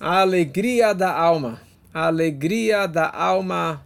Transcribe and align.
A 0.00 0.20
alegria 0.20 0.92
da 0.92 1.12
alma. 1.12 1.60
A 1.92 2.06
alegria 2.06 2.86
da 2.86 3.10
alma 3.10 3.84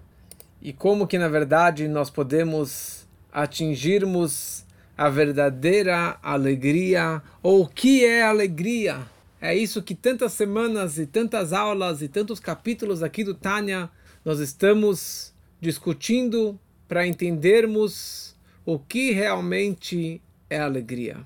e 0.61 0.71
como 0.71 1.07
que 1.07 1.17
na 1.17 1.27
verdade 1.27 1.89
nós 1.89 2.11
podemos 2.11 3.09
atingirmos 3.33 4.67
a 4.97 5.09
verdadeira 5.09 6.19
alegria 6.23 7.23
ou 7.43 7.63
o 7.63 7.67
que 7.67 8.05
é 8.05 8.23
alegria. 8.23 8.99
É 9.41 9.57
isso 9.57 9.83
que 9.83 9.95
tantas 9.95 10.35
semanas 10.35 10.99
e 10.99 11.07
tantas 11.07 11.51
aulas 11.51 12.03
e 12.03 12.09
tantos 12.09 12.39
capítulos 12.39 13.03
aqui 13.03 13.25
do 13.25 13.35
Tânia 13.35 13.89
nós 14.23 14.39
estamos 14.39 15.33
discutindo 15.63 16.61
para 16.87 17.07
entendermos 17.07 18.37
o 18.67 18.79
que 18.79 19.13
realmente 19.13 20.21
é 20.51 20.61
alegria. 20.61 21.21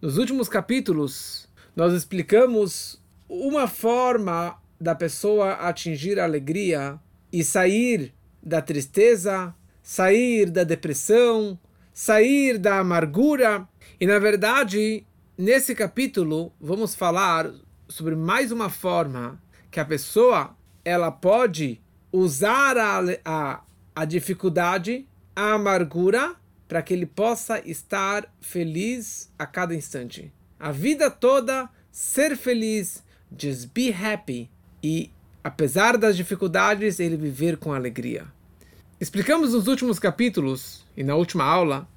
Nos 0.00 0.16
últimos 0.16 0.48
capítulos, 0.48 1.46
nós 1.76 1.92
explicamos 1.92 2.98
uma 3.28 3.66
forma 3.66 4.58
da 4.80 4.94
pessoa 4.94 5.52
atingir 5.54 6.18
a 6.20 6.24
alegria 6.24 6.98
e 7.32 7.42
sair 7.42 8.14
da 8.42 8.60
tristeza, 8.60 9.54
sair 9.82 10.50
da 10.50 10.64
depressão, 10.64 11.58
sair 11.92 12.58
da 12.58 12.78
amargura. 12.78 13.68
E 14.00 14.06
na 14.06 14.18
verdade, 14.18 15.06
nesse 15.36 15.74
capítulo, 15.74 16.52
vamos 16.60 16.94
falar 16.94 17.50
sobre 17.88 18.14
mais 18.14 18.52
uma 18.52 18.68
forma 18.68 19.40
que 19.70 19.80
a 19.80 19.84
pessoa 19.84 20.56
ela 20.84 21.10
pode 21.10 21.80
usar 22.12 22.78
a, 22.78 23.00
a, 23.24 23.62
a 23.94 24.04
dificuldade, 24.04 25.08
a 25.34 25.52
amargura, 25.52 26.34
para 26.68 26.82
que 26.82 26.94
ele 26.94 27.06
possa 27.06 27.60
estar 27.68 28.32
feliz 28.40 29.32
a 29.38 29.46
cada 29.46 29.74
instante. 29.74 30.32
A 30.58 30.72
vida 30.72 31.10
toda 31.10 31.68
ser 31.90 32.36
feliz, 32.36 33.02
just 33.38 33.68
be 33.72 33.90
happy 33.90 34.50
e 34.82 35.10
apesar 35.42 35.96
das 35.96 36.16
dificuldades 36.16 36.98
ele 36.98 37.16
viver 37.16 37.56
com 37.56 37.72
alegria. 37.72 38.26
Explicamos 39.00 39.52
nos 39.52 39.66
últimos 39.66 39.98
capítulos 39.98 40.84
e 40.96 41.04
na 41.04 41.14
última 41.14 41.44
aula 41.44 41.88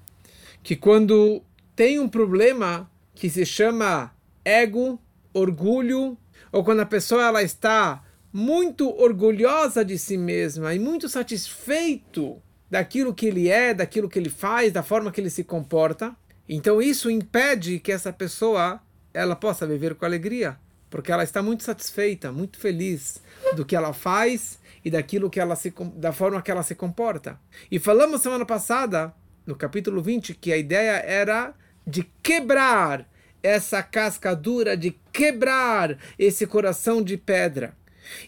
que 0.61 0.75
quando 0.75 1.41
tem 1.75 1.99
um 1.99 2.09
problema 2.09 2.89
que 3.15 3.29
se 3.29 3.45
chama 3.45 4.13
ego, 4.43 4.99
orgulho, 5.33 6.17
ou 6.51 6.63
quando 6.63 6.81
a 6.81 6.85
pessoa 6.85 7.23
ela 7.23 7.43
está 7.43 8.03
muito 8.31 8.89
orgulhosa 8.89 9.83
de 9.83 9.97
si 9.97 10.17
mesma 10.17 10.73
e 10.73 10.79
muito 10.79 11.09
satisfeito 11.09 12.41
daquilo 12.69 13.13
que 13.13 13.25
ele 13.25 13.49
é, 13.49 13.73
daquilo 13.73 14.09
que 14.09 14.19
ele 14.19 14.29
faz, 14.29 14.71
da 14.71 14.83
forma 14.83 15.11
que 15.11 15.19
ele 15.19 15.29
se 15.29 15.43
comporta, 15.43 16.15
então 16.47 16.81
isso 16.81 17.09
impede 17.09 17.79
que 17.79 17.91
essa 17.91 18.13
pessoa 18.13 18.81
ela 19.13 19.35
possa 19.35 19.65
viver 19.65 19.95
com 19.95 20.05
alegria, 20.05 20.57
porque 20.89 21.11
ela 21.11 21.23
está 21.23 21.41
muito 21.41 21.63
satisfeita, 21.63 22.31
muito 22.31 22.57
feliz 22.57 23.21
do 23.55 23.65
que 23.65 23.75
ela 23.75 23.93
faz 23.93 24.59
e 24.83 24.89
daquilo 24.89 25.29
que 25.29 25.39
ela 25.39 25.55
se 25.55 25.73
da 25.95 26.11
forma 26.11 26.41
que 26.41 26.51
ela 26.51 26.63
se 26.63 26.75
comporta. 26.75 27.39
E 27.69 27.79
falamos 27.79 28.21
semana 28.21 28.45
passada, 28.45 29.13
no 29.45 29.55
capítulo 29.55 30.01
20, 30.01 30.33
que 30.35 30.51
a 30.51 30.57
ideia 30.57 30.97
era 31.05 31.53
de 31.85 32.03
quebrar 32.23 33.07
essa 33.41 33.81
casca 33.81 34.35
dura, 34.35 34.75
de 34.75 34.97
quebrar 35.11 35.97
esse 36.17 36.45
coração 36.45 37.01
de 37.01 37.17
pedra. 37.17 37.77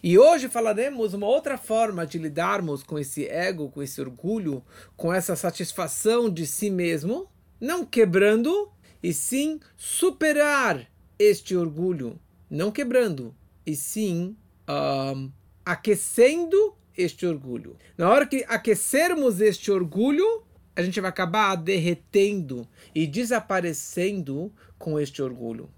E 0.03 0.17
hoje 0.17 0.47
falaremos 0.47 1.13
uma 1.13 1.27
outra 1.27 1.57
forma 1.57 2.05
de 2.05 2.17
lidarmos 2.17 2.83
com 2.83 2.99
esse 2.99 3.27
ego, 3.27 3.69
com 3.69 3.81
esse 3.81 3.99
orgulho, 3.99 4.63
com 4.95 5.11
essa 5.11 5.35
satisfação 5.35 6.29
de 6.29 6.45
si 6.45 6.69
mesmo, 6.69 7.27
não 7.59 7.85
quebrando, 7.85 8.71
e 9.01 9.13
sim 9.13 9.59
superar 9.75 10.87
este 11.17 11.55
orgulho, 11.55 12.19
não 12.51 12.69
quebrando, 12.69 13.33
e 13.65 13.77
sim 13.77 14.35
um, 14.69 15.31
aquecendo 15.65 16.75
este 16.97 17.25
orgulho. 17.25 17.77
Na 17.97 18.09
hora 18.09 18.27
que 18.27 18.43
aquecermos 18.45 19.39
este 19.39 19.71
orgulho, 19.71 20.43
a 20.75 20.81
gente 20.81 20.99
vai 20.99 21.09
acabar 21.09 21.55
derretendo 21.55 22.67
e 22.93 23.07
desaparecendo 23.07 24.51
com 24.77 24.99
este 24.99 25.21
orgulho. 25.21 25.69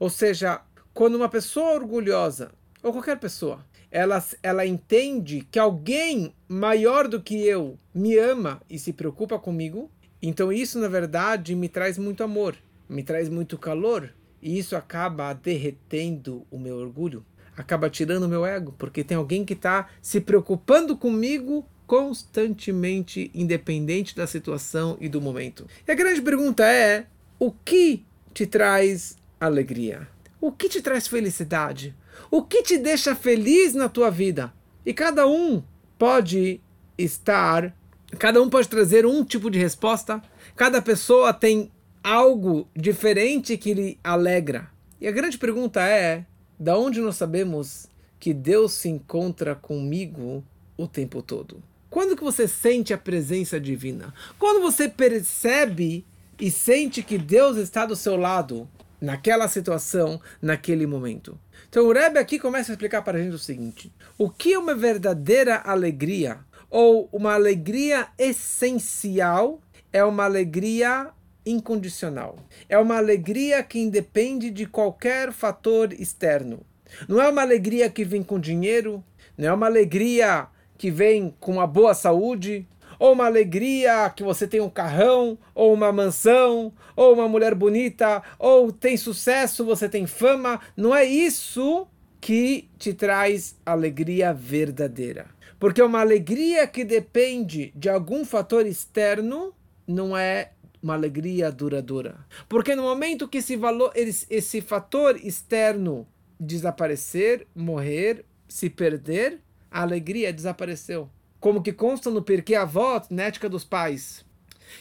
Ou 0.00 0.10
seja, 0.10 0.60
quando 0.92 1.14
uma 1.14 1.28
pessoa 1.28 1.74
orgulhosa, 1.74 2.50
ou 2.82 2.92
qualquer 2.92 3.18
pessoa, 3.20 3.64
ela, 3.88 4.22
ela 4.42 4.66
entende 4.66 5.46
que 5.48 5.60
alguém 5.60 6.34
maior 6.48 7.06
do 7.06 7.22
que 7.22 7.40
eu 7.46 7.78
me 7.94 8.18
ama 8.18 8.60
e 8.68 8.80
se 8.80 8.92
preocupa 8.92 9.38
comigo, 9.38 9.88
então 10.20 10.52
isso 10.52 10.80
na 10.80 10.88
verdade 10.88 11.54
me 11.54 11.68
traz 11.68 11.96
muito 11.96 12.24
amor, 12.24 12.56
me 12.88 13.02
traz 13.02 13.28
muito 13.28 13.56
calor, 13.56 14.12
e 14.42 14.58
isso 14.58 14.76
acaba 14.76 15.32
derretendo 15.32 16.46
o 16.50 16.58
meu 16.58 16.76
orgulho, 16.76 17.24
acaba 17.56 17.90
tirando 17.90 18.24
o 18.24 18.28
meu 18.28 18.44
ego, 18.44 18.74
porque 18.78 19.02
tem 19.02 19.16
alguém 19.16 19.44
que 19.44 19.54
está 19.54 19.88
se 20.00 20.20
preocupando 20.20 20.96
comigo 20.96 21.66
constantemente, 21.86 23.30
independente 23.34 24.14
da 24.14 24.26
situação 24.26 24.96
e 25.00 25.08
do 25.08 25.20
momento. 25.20 25.66
E 25.86 25.92
a 25.92 25.94
grande 25.94 26.20
pergunta 26.20 26.64
é: 26.64 27.06
o 27.38 27.50
que 27.50 28.04
te 28.34 28.46
traz 28.46 29.16
alegria? 29.40 30.08
O 30.40 30.52
que 30.52 30.68
te 30.68 30.82
traz 30.82 31.06
felicidade? 31.06 31.94
O 32.30 32.42
que 32.42 32.62
te 32.62 32.78
deixa 32.78 33.14
feliz 33.14 33.74
na 33.74 33.88
tua 33.88 34.10
vida? 34.10 34.52
E 34.84 34.92
cada 34.92 35.26
um 35.26 35.62
pode 35.98 36.60
estar, 36.98 37.74
cada 38.18 38.40
um 38.40 38.48
pode 38.48 38.68
trazer 38.68 39.06
um 39.06 39.24
tipo 39.24 39.50
de 39.50 39.58
resposta. 39.58 40.22
Cada 40.54 40.80
pessoa 40.80 41.32
tem 41.32 41.70
algo 42.06 42.68
diferente 42.72 43.58
que 43.58 43.74
lhe 43.74 43.98
alegra. 44.04 44.70
E 45.00 45.08
a 45.08 45.10
grande 45.10 45.36
pergunta 45.36 45.82
é: 45.82 46.24
da 46.56 46.78
onde 46.78 47.00
nós 47.00 47.16
sabemos 47.16 47.88
que 48.20 48.32
Deus 48.32 48.74
se 48.74 48.88
encontra 48.88 49.56
comigo 49.56 50.44
o 50.76 50.86
tempo 50.86 51.20
todo? 51.20 51.60
Quando 51.90 52.16
que 52.16 52.22
você 52.22 52.46
sente 52.46 52.94
a 52.94 52.98
presença 52.98 53.58
divina? 53.58 54.14
Quando 54.38 54.62
você 54.62 54.88
percebe 54.88 56.06
e 56.38 56.48
sente 56.48 57.02
que 57.02 57.18
Deus 57.18 57.56
está 57.56 57.84
do 57.84 57.96
seu 57.96 58.16
lado 58.16 58.68
naquela 59.00 59.48
situação, 59.48 60.20
naquele 60.40 60.86
momento. 60.86 61.36
Então 61.68 61.86
o 61.86 61.92
Rebbe 61.92 62.20
aqui 62.20 62.38
começa 62.38 62.70
a 62.70 62.74
explicar 62.74 63.02
para 63.02 63.18
a 63.18 63.20
gente 63.20 63.34
o 63.34 63.38
seguinte: 63.38 63.92
o 64.16 64.30
que 64.30 64.52
é 64.52 64.58
uma 64.58 64.76
verdadeira 64.76 65.56
alegria 65.56 66.38
ou 66.70 67.08
uma 67.12 67.34
alegria 67.34 68.06
essencial 68.16 69.60
é 69.92 70.04
uma 70.04 70.24
alegria 70.24 71.10
incondicional. 71.46 72.36
É 72.68 72.76
uma 72.76 72.96
alegria 72.96 73.62
que 73.62 73.78
independe 73.78 74.50
de 74.50 74.66
qualquer 74.66 75.32
fator 75.32 75.92
externo. 75.92 76.60
Não 77.08 77.22
é 77.22 77.28
uma 77.28 77.42
alegria 77.42 77.88
que 77.88 78.04
vem 78.04 78.22
com 78.22 78.38
dinheiro, 78.38 79.02
não 79.38 79.48
é 79.48 79.52
uma 79.52 79.66
alegria 79.66 80.48
que 80.76 80.90
vem 80.90 81.34
com 81.40 81.52
uma 81.52 81.66
boa 81.66 81.94
saúde, 81.94 82.66
ou 82.98 83.12
uma 83.12 83.26
alegria 83.26 84.10
que 84.10 84.22
você 84.22 84.46
tem 84.46 84.60
um 84.60 84.70
carrão, 84.70 85.38
ou 85.54 85.72
uma 85.72 85.92
mansão, 85.92 86.72
ou 86.94 87.14
uma 87.14 87.28
mulher 87.28 87.54
bonita, 87.54 88.22
ou 88.38 88.72
tem 88.72 88.96
sucesso, 88.96 89.64
você 89.64 89.88
tem 89.88 90.06
fama. 90.06 90.60
Não 90.76 90.94
é 90.94 91.04
isso 91.04 91.86
que 92.20 92.68
te 92.78 92.94
traz 92.94 93.56
alegria 93.64 94.32
verdadeira. 94.32 95.26
Porque 95.58 95.82
uma 95.82 96.00
alegria 96.00 96.66
que 96.66 96.84
depende 96.84 97.72
de 97.74 97.88
algum 97.88 98.24
fator 98.24 98.66
externo 98.66 99.54
não 99.86 100.16
é 100.16 100.50
uma 100.86 100.94
alegria 100.94 101.50
duradoura. 101.52 102.26
Porque 102.48 102.74
no 102.74 102.82
momento 102.82 103.28
que 103.28 103.38
esse 103.38 103.56
valor, 103.56 103.92
esse 103.94 104.60
fator 104.60 105.16
externo 105.16 106.06
desaparecer, 106.38 107.46
morrer, 107.54 108.24
se 108.48 108.70
perder, 108.70 109.40
a 109.70 109.82
alegria 109.82 110.32
desapareceu 110.32 111.10
como 111.46 111.62
que 111.62 111.72
consta 111.72 112.10
no 112.10 112.22
Pirkei 112.22 112.56
Avot, 112.56 113.06
na 113.08 113.24
ética 113.24 113.48
dos 113.48 113.64
pais, 113.64 114.24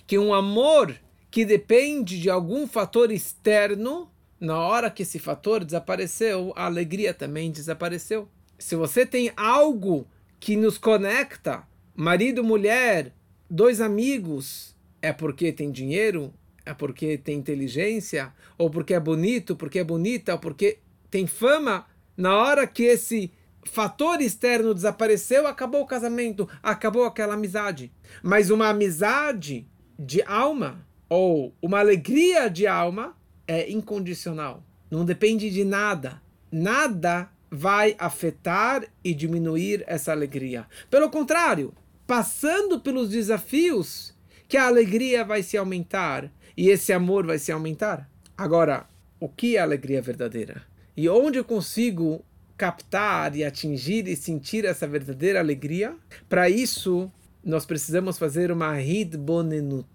que 0.08 0.18
um 0.18 0.34
amor 0.34 0.96
que 1.30 1.46
depende 1.46 2.20
de 2.20 2.30
algum 2.30 2.68
fator 2.68 3.12
externo, 3.12 4.10
na 4.40 4.58
hora 4.58 4.90
que 4.90 5.04
esse 5.04 5.20
fator 5.20 5.64
desapareceu, 5.64 6.54
a 6.56 6.66
alegria 6.66 7.14
também 7.14 7.52
desapareceu. 7.52 8.28
Se 8.58 8.76
você 8.76 9.06
tem 9.06 9.32
algo 9.36 10.08
que 10.40 10.56
nos 10.56 10.78
conecta, 10.78 11.68
marido, 11.94 12.44
mulher, 12.44 13.14
dois 13.50 13.82
amigos, 13.82 14.75
é 15.06 15.14
porque 15.14 15.52
tem 15.52 15.70
dinheiro, 15.70 16.34
é 16.66 16.74
porque 16.74 17.16
tem 17.16 17.38
inteligência, 17.38 18.34
ou 18.58 18.72
porque 18.72 18.96
é 18.96 19.00
bonito, 19.00 19.56
porque 19.56 19.78
é 19.78 19.84
bonita, 19.84 20.34
ou 20.34 20.40
porque 20.40 20.80
tem 21.12 21.28
fama, 21.28 21.86
na 22.18 22.36
hora 22.36 22.66
que 22.66 22.82
esse 22.82 23.32
fator 23.66 24.20
externo 24.20 24.74
desapareceu, 24.74 25.46
acabou 25.46 25.82
o 25.82 25.86
casamento, 25.86 26.50
acabou 26.64 27.06
aquela 27.06 27.36
amizade. 27.36 27.92
Mas 28.24 28.50
uma 28.50 28.70
amizade 28.70 29.68
de 29.98 30.24
alma 30.24 30.84
ou 31.08 31.54
uma 31.62 31.78
alegria 31.78 32.50
de 32.50 32.66
alma 32.66 33.16
é 33.48 33.70
incondicional. 33.70 34.64
Não 34.90 35.06
depende 35.06 35.52
de 35.52 35.64
nada. 35.64 36.20
Nada 36.52 37.30
vai 37.52 37.96
afetar 38.00 38.84
e 39.04 39.14
diminuir 39.14 39.84
essa 39.86 40.12
alegria. 40.12 40.66
Pelo 40.90 41.12
contrário, 41.12 41.76
passando 42.08 42.80
pelos 42.80 43.10
desafios, 43.10 44.15
que 44.48 44.58
a 44.58 44.68
alegria 44.68 45.24
vai 45.24 45.44
se 45.44 45.58
aumentar 45.58 46.32
e 46.56 46.70
esse 46.70 46.94
amor 46.94 47.26
vai 47.26 47.38
se 47.38 47.52
aumentar. 47.52 48.10
Agora, 48.38 48.88
o 49.20 49.28
que 49.28 49.58
é 49.58 49.60
alegria 49.60 50.02
verdadeira? 50.02 50.62
E 50.96 51.10
onde 51.10 51.38
eu 51.38 51.44
consigo 51.44 52.24
captar 52.58 53.36
e 53.36 53.44
atingir 53.44 54.08
e 54.08 54.16
sentir 54.16 54.66
essa 54.66 54.88
verdadeira 54.88 55.40
alegria, 55.40 55.96
para 56.30 56.50
isso 56.50 57.12
nós 57.44 57.66
precisamos 57.66 58.18
fazer 58.18 58.52
uma 58.52 58.82
hidbonenut, 58.82 59.88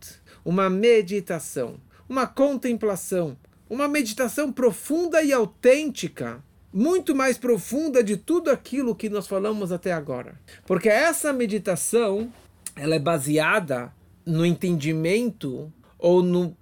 uma 0.45 0.71
meditação, 0.71 1.77
uma 2.09 2.27
contemplação, 2.27 3.37
uma 3.69 3.89
meditação 3.89 4.53
profunda 4.53 5.23
e 5.23 5.33
autêntica, 5.33 6.43
muito 6.73 7.15
mais 7.15 7.37
profunda 7.37 8.05
de 8.05 8.17
tudo 8.17 8.51
aquilo 8.51 8.95
que 8.95 9.09
nós 9.09 9.27
falamos 9.27 9.73
até 9.73 9.93
agora. 9.93 10.35
Porque 10.67 10.89
essa 10.89 11.33
meditação, 11.33 12.33
ela 12.77 12.95
é 12.95 12.99
baseada 12.99 13.93
no 14.31 14.47
entendimento 14.47 15.73
ou 15.99 16.23
no, 16.23 16.57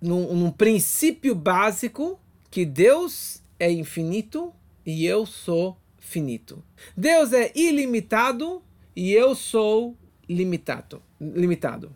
no, 0.00 0.34
num 0.34 0.50
princípio 0.50 1.34
básico 1.34 2.18
que 2.50 2.64
Deus 2.64 3.40
é 3.58 3.70
infinito 3.70 4.52
e 4.84 5.06
eu 5.06 5.24
sou 5.24 5.78
finito. 5.98 6.62
Deus 6.96 7.32
é 7.32 7.52
ilimitado 7.54 8.60
e 8.94 9.12
eu 9.12 9.34
sou 9.34 9.96
limitado. 10.28 11.00
limitado. 11.20 11.94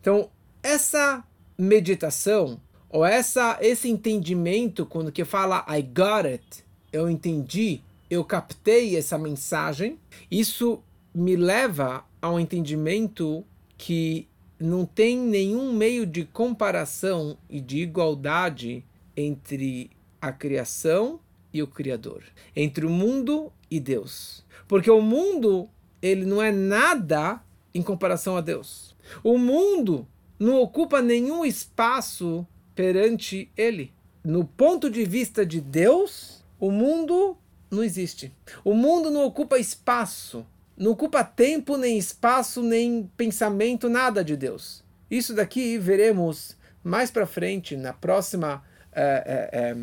Então, 0.00 0.30
essa 0.62 1.24
meditação 1.58 2.60
ou 2.88 3.04
essa 3.04 3.58
esse 3.60 3.88
entendimento 3.88 4.86
quando 4.86 5.10
que 5.10 5.24
fala 5.24 5.66
I 5.68 5.82
got 5.82 6.26
it, 6.26 6.64
eu 6.92 7.10
entendi, 7.10 7.80
eu 8.08 8.24
captei 8.24 8.96
essa 8.96 9.18
mensagem, 9.18 9.98
isso 10.30 10.82
me 11.12 11.34
leva 11.34 12.04
ao 12.22 12.38
entendimento 12.38 13.44
que 13.76 14.28
não 14.58 14.86
tem 14.86 15.18
nenhum 15.18 15.72
meio 15.72 16.06
de 16.06 16.24
comparação 16.24 17.36
e 17.48 17.60
de 17.60 17.78
igualdade 17.78 18.84
entre 19.16 19.90
a 20.20 20.32
criação 20.32 21.20
e 21.52 21.62
o 21.62 21.66
Criador, 21.66 22.22
entre 22.54 22.84
o 22.86 22.90
mundo 22.90 23.52
e 23.70 23.78
Deus. 23.78 24.44
Porque 24.66 24.90
o 24.90 25.00
mundo, 25.00 25.68
ele 26.00 26.24
não 26.24 26.42
é 26.42 26.50
nada 26.50 27.42
em 27.74 27.82
comparação 27.82 28.36
a 28.36 28.40
Deus. 28.40 28.96
O 29.22 29.38
mundo 29.38 30.06
não 30.38 30.60
ocupa 30.60 31.00
nenhum 31.00 31.44
espaço 31.44 32.46
perante 32.74 33.50
ele. 33.56 33.92
No 34.24 34.44
ponto 34.44 34.90
de 34.90 35.04
vista 35.04 35.46
de 35.46 35.60
Deus, 35.60 36.44
o 36.58 36.70
mundo 36.70 37.36
não 37.70 37.82
existe. 37.82 38.32
O 38.64 38.74
mundo 38.74 39.10
não 39.10 39.24
ocupa 39.24 39.58
espaço, 39.58 40.44
não 40.76 40.92
ocupa 40.92 41.24
tempo, 41.24 41.76
nem 41.76 41.96
espaço, 41.98 42.62
nem 42.62 43.10
pensamento, 43.16 43.88
nada 43.88 44.22
de 44.24 44.36
Deus. 44.36 44.84
Isso 45.10 45.34
daqui 45.34 45.78
veremos 45.78 46.56
mais 46.82 47.10
para 47.10 47.26
frente, 47.26 47.76
na 47.76 47.92
próxima. 47.92 48.62
É, 48.92 49.50
é, 49.52 49.58
é, 49.58 49.76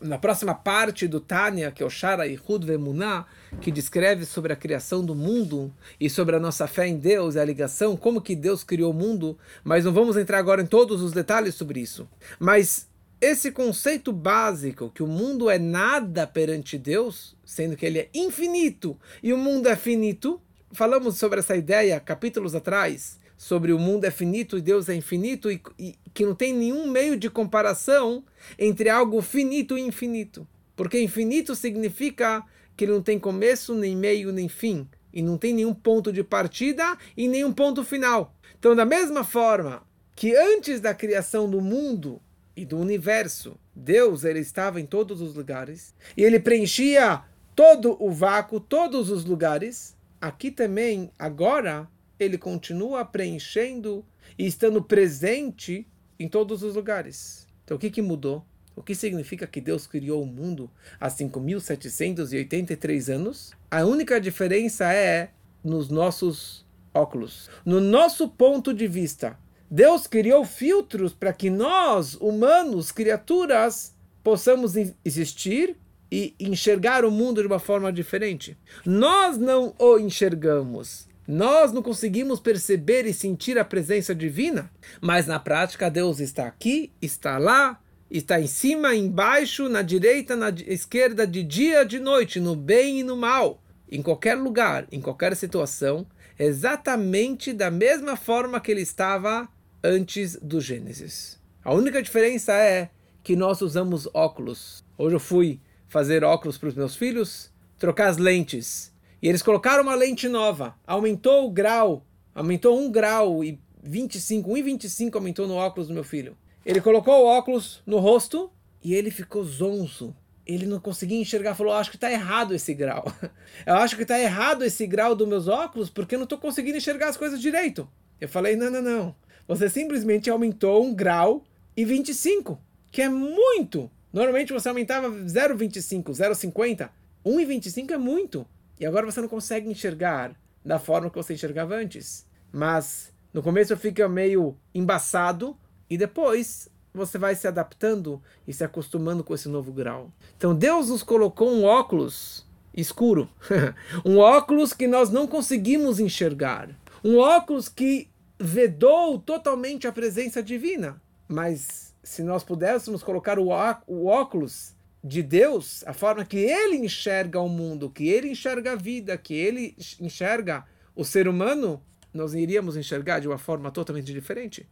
na 0.00 0.16
próxima 0.16 0.54
parte 0.54 1.06
do 1.06 1.20
Tânia, 1.20 1.70
que 1.70 1.82
é 1.82 1.86
o 1.86 1.90
Shara 1.90 2.26
Ihud 2.26 2.64
Vemuná, 2.64 3.26
que 3.60 3.70
descreve 3.70 4.24
sobre 4.24 4.50
a 4.50 4.56
criação 4.56 5.04
do 5.04 5.14
mundo 5.14 5.70
e 6.00 6.08
sobre 6.08 6.36
a 6.36 6.40
nossa 6.40 6.66
fé 6.66 6.88
em 6.88 6.96
Deus 6.96 7.34
e 7.34 7.38
a 7.38 7.44
ligação, 7.44 7.96
como 7.98 8.20
que 8.20 8.34
Deus 8.34 8.64
criou 8.64 8.92
o 8.92 8.94
mundo, 8.94 9.38
mas 9.62 9.84
não 9.84 9.92
vamos 9.92 10.16
entrar 10.16 10.38
agora 10.38 10.62
em 10.62 10.66
todos 10.66 11.02
os 11.02 11.12
detalhes 11.12 11.54
sobre 11.54 11.80
isso. 11.80 12.08
Mas 12.38 12.88
esse 13.20 13.52
conceito 13.52 14.12
básico, 14.12 14.90
que 14.90 15.02
o 15.02 15.06
mundo 15.06 15.50
é 15.50 15.58
nada 15.58 16.26
perante 16.26 16.78
Deus, 16.78 17.36
sendo 17.44 17.76
que 17.76 17.84
ele 17.84 17.98
é 17.98 18.08
infinito 18.14 18.98
e 19.22 19.32
o 19.32 19.36
mundo 19.36 19.68
é 19.68 19.76
finito, 19.76 20.40
falamos 20.72 21.18
sobre 21.18 21.40
essa 21.40 21.54
ideia 21.54 22.00
capítulos 22.00 22.54
atrás, 22.54 23.18
sobre 23.36 23.72
o 23.72 23.78
mundo 23.78 24.06
é 24.06 24.10
finito 24.10 24.56
e 24.56 24.62
Deus 24.62 24.88
é 24.88 24.94
infinito 24.94 25.50
e, 25.50 25.60
e, 25.78 25.94
que 26.14 26.24
não 26.24 26.34
tem 26.34 26.54
nenhum 26.54 26.90
meio 26.90 27.16
de 27.16 27.28
comparação 27.28 28.24
entre 28.58 28.88
algo 28.88 29.20
finito 29.20 29.76
e 29.76 29.82
infinito. 29.82 30.48
Porque 30.74 30.98
infinito 30.98 31.54
significa 31.54 32.42
que 32.74 32.84
ele 32.84 32.92
não 32.92 33.02
tem 33.02 33.18
começo, 33.18 33.74
nem 33.74 33.94
meio, 33.94 34.32
nem 34.32 34.48
fim. 34.48 34.88
E 35.12 35.20
não 35.20 35.36
tem 35.36 35.52
nenhum 35.52 35.74
ponto 35.74 36.10
de 36.12 36.22
partida 36.22 36.96
e 37.16 37.28
nenhum 37.28 37.52
ponto 37.52 37.84
final. 37.84 38.34
Então, 38.58 38.74
da 38.74 38.84
mesma 38.84 39.24
forma 39.24 39.82
que 40.16 40.34
antes 40.34 40.80
da 40.80 40.94
criação 40.94 41.50
do 41.50 41.60
mundo 41.60 42.20
e 42.56 42.64
do 42.64 42.78
universo, 42.78 43.58
Deus 43.74 44.24
ele 44.24 44.40
estava 44.40 44.80
em 44.80 44.86
todos 44.86 45.20
os 45.20 45.34
lugares 45.34 45.94
e 46.16 46.22
ele 46.22 46.40
preenchia 46.40 47.22
todo 47.54 47.96
o 48.02 48.10
vácuo, 48.10 48.60
todos 48.60 49.10
os 49.10 49.24
lugares. 49.24 49.96
Aqui 50.20 50.50
também, 50.50 51.10
agora, 51.18 51.88
ele 52.18 52.36
continua 52.36 53.04
preenchendo 53.04 54.04
e 54.38 54.46
estando 54.46 54.82
presente 54.82 55.86
em 56.18 56.28
todos 56.28 56.62
os 56.62 56.74
lugares. 56.74 57.46
Então 57.64 57.76
o 57.76 57.80
que, 57.80 57.90
que 57.90 58.02
mudou? 58.02 58.44
O 58.76 58.82
que 58.82 58.94
significa 58.94 59.46
que 59.46 59.60
Deus 59.60 59.86
criou 59.86 60.22
o 60.22 60.26
mundo 60.26 60.70
há 60.98 61.08
5.783 61.08 63.14
anos? 63.14 63.52
A 63.70 63.84
única 63.84 64.20
diferença 64.20 64.92
é 64.92 65.30
nos 65.62 65.88
nossos 65.88 66.66
óculos. 66.94 67.50
No 67.64 67.80
nosso 67.80 68.28
ponto 68.28 68.72
de 68.72 68.86
vista, 68.86 69.38
Deus 69.70 70.08
criou 70.08 70.44
filtros 70.44 71.14
para 71.14 71.32
que 71.32 71.48
nós, 71.48 72.16
humanos, 72.16 72.90
criaturas, 72.90 73.94
possamos 74.20 74.74
existir 75.04 75.76
e 76.10 76.34
enxergar 76.40 77.04
o 77.04 77.10
mundo 77.10 77.40
de 77.40 77.46
uma 77.46 77.60
forma 77.60 77.92
diferente. 77.92 78.58
Nós 78.84 79.38
não 79.38 79.72
o 79.78 79.96
enxergamos. 79.96 81.08
Nós 81.24 81.72
não 81.72 81.84
conseguimos 81.84 82.40
perceber 82.40 83.06
e 83.06 83.14
sentir 83.14 83.56
a 83.60 83.64
presença 83.64 84.12
divina, 84.12 84.68
mas 85.00 85.28
na 85.28 85.38
prática 85.38 85.88
Deus 85.88 86.18
está 86.18 86.48
aqui, 86.48 86.90
está 87.00 87.38
lá, 87.38 87.80
está 88.10 88.40
em 88.40 88.48
cima, 88.48 88.96
embaixo, 88.96 89.68
na 89.68 89.82
direita, 89.82 90.34
na 90.34 90.48
esquerda, 90.66 91.24
de 91.24 91.44
dia, 91.44 91.84
de 91.84 92.00
noite, 92.00 92.40
no 92.40 92.56
bem 92.56 92.98
e 92.98 93.04
no 93.04 93.16
mal, 93.16 93.62
em 93.88 94.02
qualquer 94.02 94.34
lugar, 94.34 94.88
em 94.90 95.00
qualquer 95.00 95.36
situação, 95.36 96.04
exatamente 96.36 97.52
da 97.52 97.70
mesma 97.70 98.16
forma 98.16 98.60
que 98.60 98.72
ele 98.72 98.82
estava 98.82 99.48
antes 99.82 100.36
do 100.36 100.60
Gênesis. 100.60 101.38
A 101.64 101.74
única 101.74 102.02
diferença 102.02 102.52
é 102.52 102.90
que 103.22 103.36
nós 103.36 103.60
usamos 103.60 104.08
óculos. 104.14 104.84
Hoje 104.96 105.16
eu 105.16 105.20
fui 105.20 105.60
fazer 105.88 106.22
óculos 106.24 106.56
para 106.56 106.68
os 106.68 106.74
meus 106.74 106.94
filhos, 106.94 107.50
trocar 107.78 108.08
as 108.08 108.16
lentes. 108.16 108.92
E 109.22 109.28
eles 109.28 109.42
colocaram 109.42 109.82
uma 109.82 109.94
lente 109.94 110.28
nova, 110.28 110.74
aumentou 110.86 111.46
o 111.46 111.50
grau, 111.50 112.06
aumentou 112.34 112.78
um 112.78 112.90
grau 112.90 113.44
e 113.44 113.60
25, 113.82 114.50
1,25 114.50 115.14
aumentou 115.14 115.46
no 115.46 115.54
óculos 115.54 115.88
do 115.88 115.94
meu 115.94 116.04
filho. 116.04 116.36
Ele 116.64 116.80
colocou 116.80 117.24
o 117.24 117.26
óculos 117.26 117.82
no 117.86 117.98
rosto 117.98 118.50
e 118.82 118.94
ele 118.94 119.10
ficou 119.10 119.44
zonzo. 119.44 120.14
Ele 120.46 120.66
não 120.66 120.80
conseguia 120.80 121.20
enxergar, 121.20 121.54
falou: 121.54 121.72
Acho 121.72 121.90
que 121.90 121.96
está 121.96 122.10
errado 122.10 122.54
esse 122.54 122.74
grau. 122.74 123.04
Eu 123.64 123.74
acho 123.74 123.96
que 123.96 124.02
está 124.02 124.18
errado 124.18 124.64
esse 124.64 124.86
grau 124.86 125.14
dos 125.14 125.28
meus 125.28 125.48
óculos 125.48 125.90
porque 125.90 126.14
eu 126.14 126.18
não 126.18 126.24
estou 126.24 126.38
conseguindo 126.38 126.76
enxergar 126.76 127.08
as 127.08 127.16
coisas 127.16 127.40
direito. 127.40 127.88
Eu 128.20 128.28
falei: 128.28 128.56
Não, 128.56 128.70
não, 128.70 128.82
não. 128.82 129.14
Você 129.50 129.68
simplesmente 129.68 130.30
aumentou 130.30 130.84
um 130.84 130.94
grau 130.94 131.42
e 131.76 131.84
25, 131.84 132.56
que 132.88 133.02
é 133.02 133.08
muito. 133.08 133.90
Normalmente 134.12 134.52
você 134.52 134.68
aumentava 134.68 135.10
0,25, 135.10 136.04
0,50. 136.12 136.88
1,25 137.26 137.90
é 137.90 137.96
muito. 137.96 138.46
E 138.78 138.86
agora 138.86 139.04
você 139.04 139.20
não 139.20 139.26
consegue 139.26 139.68
enxergar 139.68 140.36
da 140.64 140.78
forma 140.78 141.10
que 141.10 141.16
você 141.16 141.34
enxergava 141.34 141.74
antes. 141.74 142.24
Mas 142.52 143.12
no 143.34 143.42
começo 143.42 143.76
fica 143.76 144.08
meio 144.08 144.56
embaçado 144.72 145.56
e 145.90 145.98
depois 145.98 146.68
você 146.94 147.18
vai 147.18 147.34
se 147.34 147.48
adaptando 147.48 148.22
e 148.46 148.52
se 148.52 148.62
acostumando 148.62 149.24
com 149.24 149.34
esse 149.34 149.48
novo 149.48 149.72
grau. 149.72 150.12
Então 150.36 150.54
Deus 150.54 150.90
nos 150.90 151.02
colocou 151.02 151.50
um 151.50 151.64
óculos 151.64 152.46
escuro, 152.72 153.28
um 154.06 154.18
óculos 154.18 154.72
que 154.72 154.86
nós 154.86 155.10
não 155.10 155.26
conseguimos 155.26 155.98
enxergar, 155.98 156.70
um 157.02 157.18
óculos 157.18 157.68
que 157.68 158.08
vedou 158.40 159.18
totalmente 159.18 159.86
a 159.86 159.92
presença 159.92 160.42
divina. 160.42 161.00
Mas 161.28 161.94
se 162.02 162.22
nós 162.22 162.42
pudéssemos 162.42 163.02
colocar 163.02 163.38
o 163.38 163.48
óculos 163.48 164.74
de 165.04 165.22
Deus, 165.22 165.84
a 165.86 165.92
forma 165.92 166.24
que 166.24 166.38
ele 166.38 166.76
enxerga 166.76 167.38
o 167.40 167.48
mundo, 167.48 167.90
que 167.90 168.08
ele 168.08 168.30
enxerga 168.30 168.72
a 168.72 168.76
vida, 168.76 169.16
que 169.16 169.34
ele 169.34 169.76
enxerga 170.00 170.64
o 170.96 171.04
ser 171.04 171.28
humano, 171.28 171.82
nós 172.12 172.34
iríamos 172.34 172.76
enxergar 172.76 173.20
de 173.20 173.28
uma 173.28 173.38
forma 173.38 173.70
totalmente 173.70 174.12
diferente. 174.12 174.66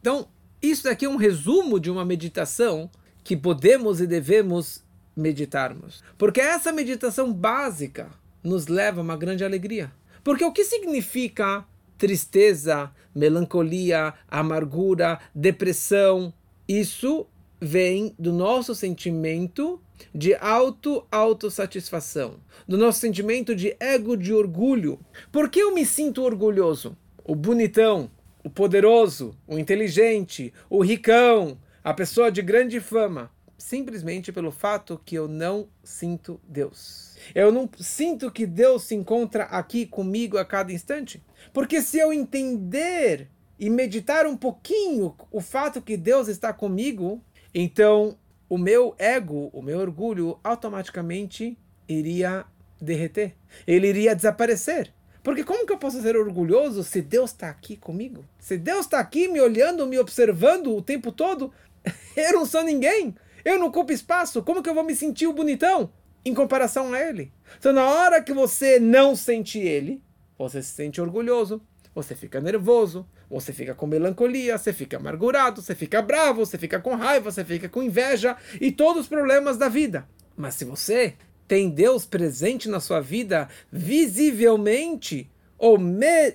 Então, 0.00 0.28
isso 0.60 0.84
daqui 0.84 1.04
é 1.04 1.08
um 1.08 1.16
resumo 1.16 1.78
de 1.80 1.90
uma 1.90 2.04
meditação 2.04 2.90
que 3.22 3.36
podemos 3.36 4.00
e 4.00 4.06
devemos 4.06 4.84
meditarmos. 5.16 6.02
Porque 6.18 6.40
essa 6.40 6.72
meditação 6.72 7.32
básica 7.32 8.10
nos 8.42 8.66
leva 8.66 9.00
a 9.00 9.02
uma 9.02 9.16
grande 9.16 9.44
alegria. 9.44 9.90
Porque 10.22 10.44
o 10.44 10.52
que 10.52 10.64
significa 10.64 11.64
tristeza, 11.98 12.90
melancolia, 13.14 14.14
amargura, 14.28 15.18
depressão? 15.34 16.32
Isso 16.68 17.26
vem 17.60 18.14
do 18.18 18.32
nosso 18.32 18.74
sentimento 18.74 19.80
de 20.14 20.34
auto-autossatisfação, 20.34 22.36
do 22.68 22.76
nosso 22.76 23.00
sentimento 23.00 23.54
de 23.54 23.74
ego, 23.80 24.14
de 24.16 24.32
orgulho. 24.32 24.98
Por 25.32 25.48
que 25.48 25.60
eu 25.60 25.74
me 25.74 25.86
sinto 25.86 26.22
orgulhoso? 26.22 26.96
O 27.24 27.34
bonitão, 27.34 28.10
o 28.44 28.50
poderoso, 28.50 29.34
o 29.46 29.58
inteligente, 29.58 30.52
o 30.68 30.82
ricão, 30.82 31.58
a 31.82 31.94
pessoa 31.94 32.30
de 32.30 32.42
grande 32.42 32.78
fama. 32.80 33.30
Simplesmente 33.58 34.32
pelo 34.32 34.50
fato 34.50 35.00
que 35.04 35.14
eu 35.14 35.26
não 35.26 35.68
sinto 35.82 36.40
Deus. 36.46 37.16
Eu 37.34 37.50
não 37.50 37.68
sinto 37.78 38.30
que 38.30 38.46
Deus 38.46 38.84
se 38.84 38.94
encontra 38.94 39.44
aqui 39.44 39.86
comigo 39.86 40.38
a 40.38 40.44
cada 40.44 40.72
instante. 40.72 41.22
Porque 41.52 41.80
se 41.80 41.98
eu 41.98 42.12
entender 42.12 43.28
e 43.58 43.70
meditar 43.70 44.26
um 44.26 44.36
pouquinho 44.36 45.14
o 45.30 45.40
fato 45.40 45.80
que 45.80 45.96
Deus 45.96 46.28
está 46.28 46.52
comigo, 46.52 47.22
então 47.54 48.16
o 48.48 48.58
meu 48.58 48.94
ego, 48.98 49.50
o 49.52 49.62
meu 49.62 49.78
orgulho, 49.78 50.38
automaticamente 50.44 51.58
iria 51.88 52.44
derreter. 52.80 53.34
Ele 53.66 53.88
iria 53.88 54.14
desaparecer. 54.14 54.92
Porque 55.22 55.42
como 55.42 55.66
que 55.66 55.72
eu 55.72 55.78
posso 55.78 56.00
ser 56.00 56.16
orgulhoso 56.16 56.84
se 56.84 57.02
Deus 57.02 57.32
está 57.32 57.50
aqui 57.50 57.76
comigo? 57.76 58.24
Se 58.38 58.56
Deus 58.56 58.82
está 58.82 59.00
aqui 59.00 59.26
me 59.26 59.40
olhando, 59.40 59.86
me 59.86 59.98
observando 59.98 60.76
o 60.76 60.80
tempo 60.80 61.10
todo, 61.10 61.52
eu 62.16 62.32
não 62.32 62.46
sou 62.46 62.62
ninguém. 62.62 63.14
Eu 63.46 63.60
não 63.60 63.68
ocupo 63.68 63.92
espaço. 63.92 64.42
Como 64.42 64.60
que 64.60 64.68
eu 64.68 64.74
vou 64.74 64.82
me 64.82 64.96
sentir 64.96 65.28
o 65.28 65.32
bonitão 65.32 65.92
em 66.24 66.34
comparação 66.34 66.92
a 66.92 67.00
Ele? 67.00 67.32
Então, 67.56 67.72
na 67.72 67.84
hora 67.84 68.20
que 68.20 68.32
você 68.32 68.80
não 68.80 69.14
sente 69.14 69.60
Ele, 69.60 70.02
você 70.36 70.60
se 70.60 70.72
sente 70.72 71.00
orgulhoso, 71.00 71.62
você 71.94 72.16
fica 72.16 72.40
nervoso, 72.40 73.08
você 73.30 73.52
fica 73.52 73.72
com 73.72 73.86
melancolia, 73.86 74.58
você 74.58 74.72
fica 74.72 74.96
amargurado, 74.96 75.62
você 75.62 75.76
fica 75.76 76.02
bravo, 76.02 76.44
você 76.44 76.58
fica 76.58 76.80
com 76.80 76.96
raiva, 76.96 77.30
você 77.30 77.44
fica 77.44 77.68
com 77.68 77.84
inveja 77.84 78.36
e 78.60 78.72
todos 78.72 79.02
os 79.02 79.08
problemas 79.08 79.56
da 79.56 79.68
vida. 79.68 80.08
Mas 80.36 80.56
se 80.56 80.64
você 80.64 81.14
tem 81.46 81.70
Deus 81.70 82.04
presente 82.04 82.68
na 82.68 82.80
sua 82.80 83.00
vida 83.00 83.48
visivelmente 83.70 85.30
ou 85.56 85.78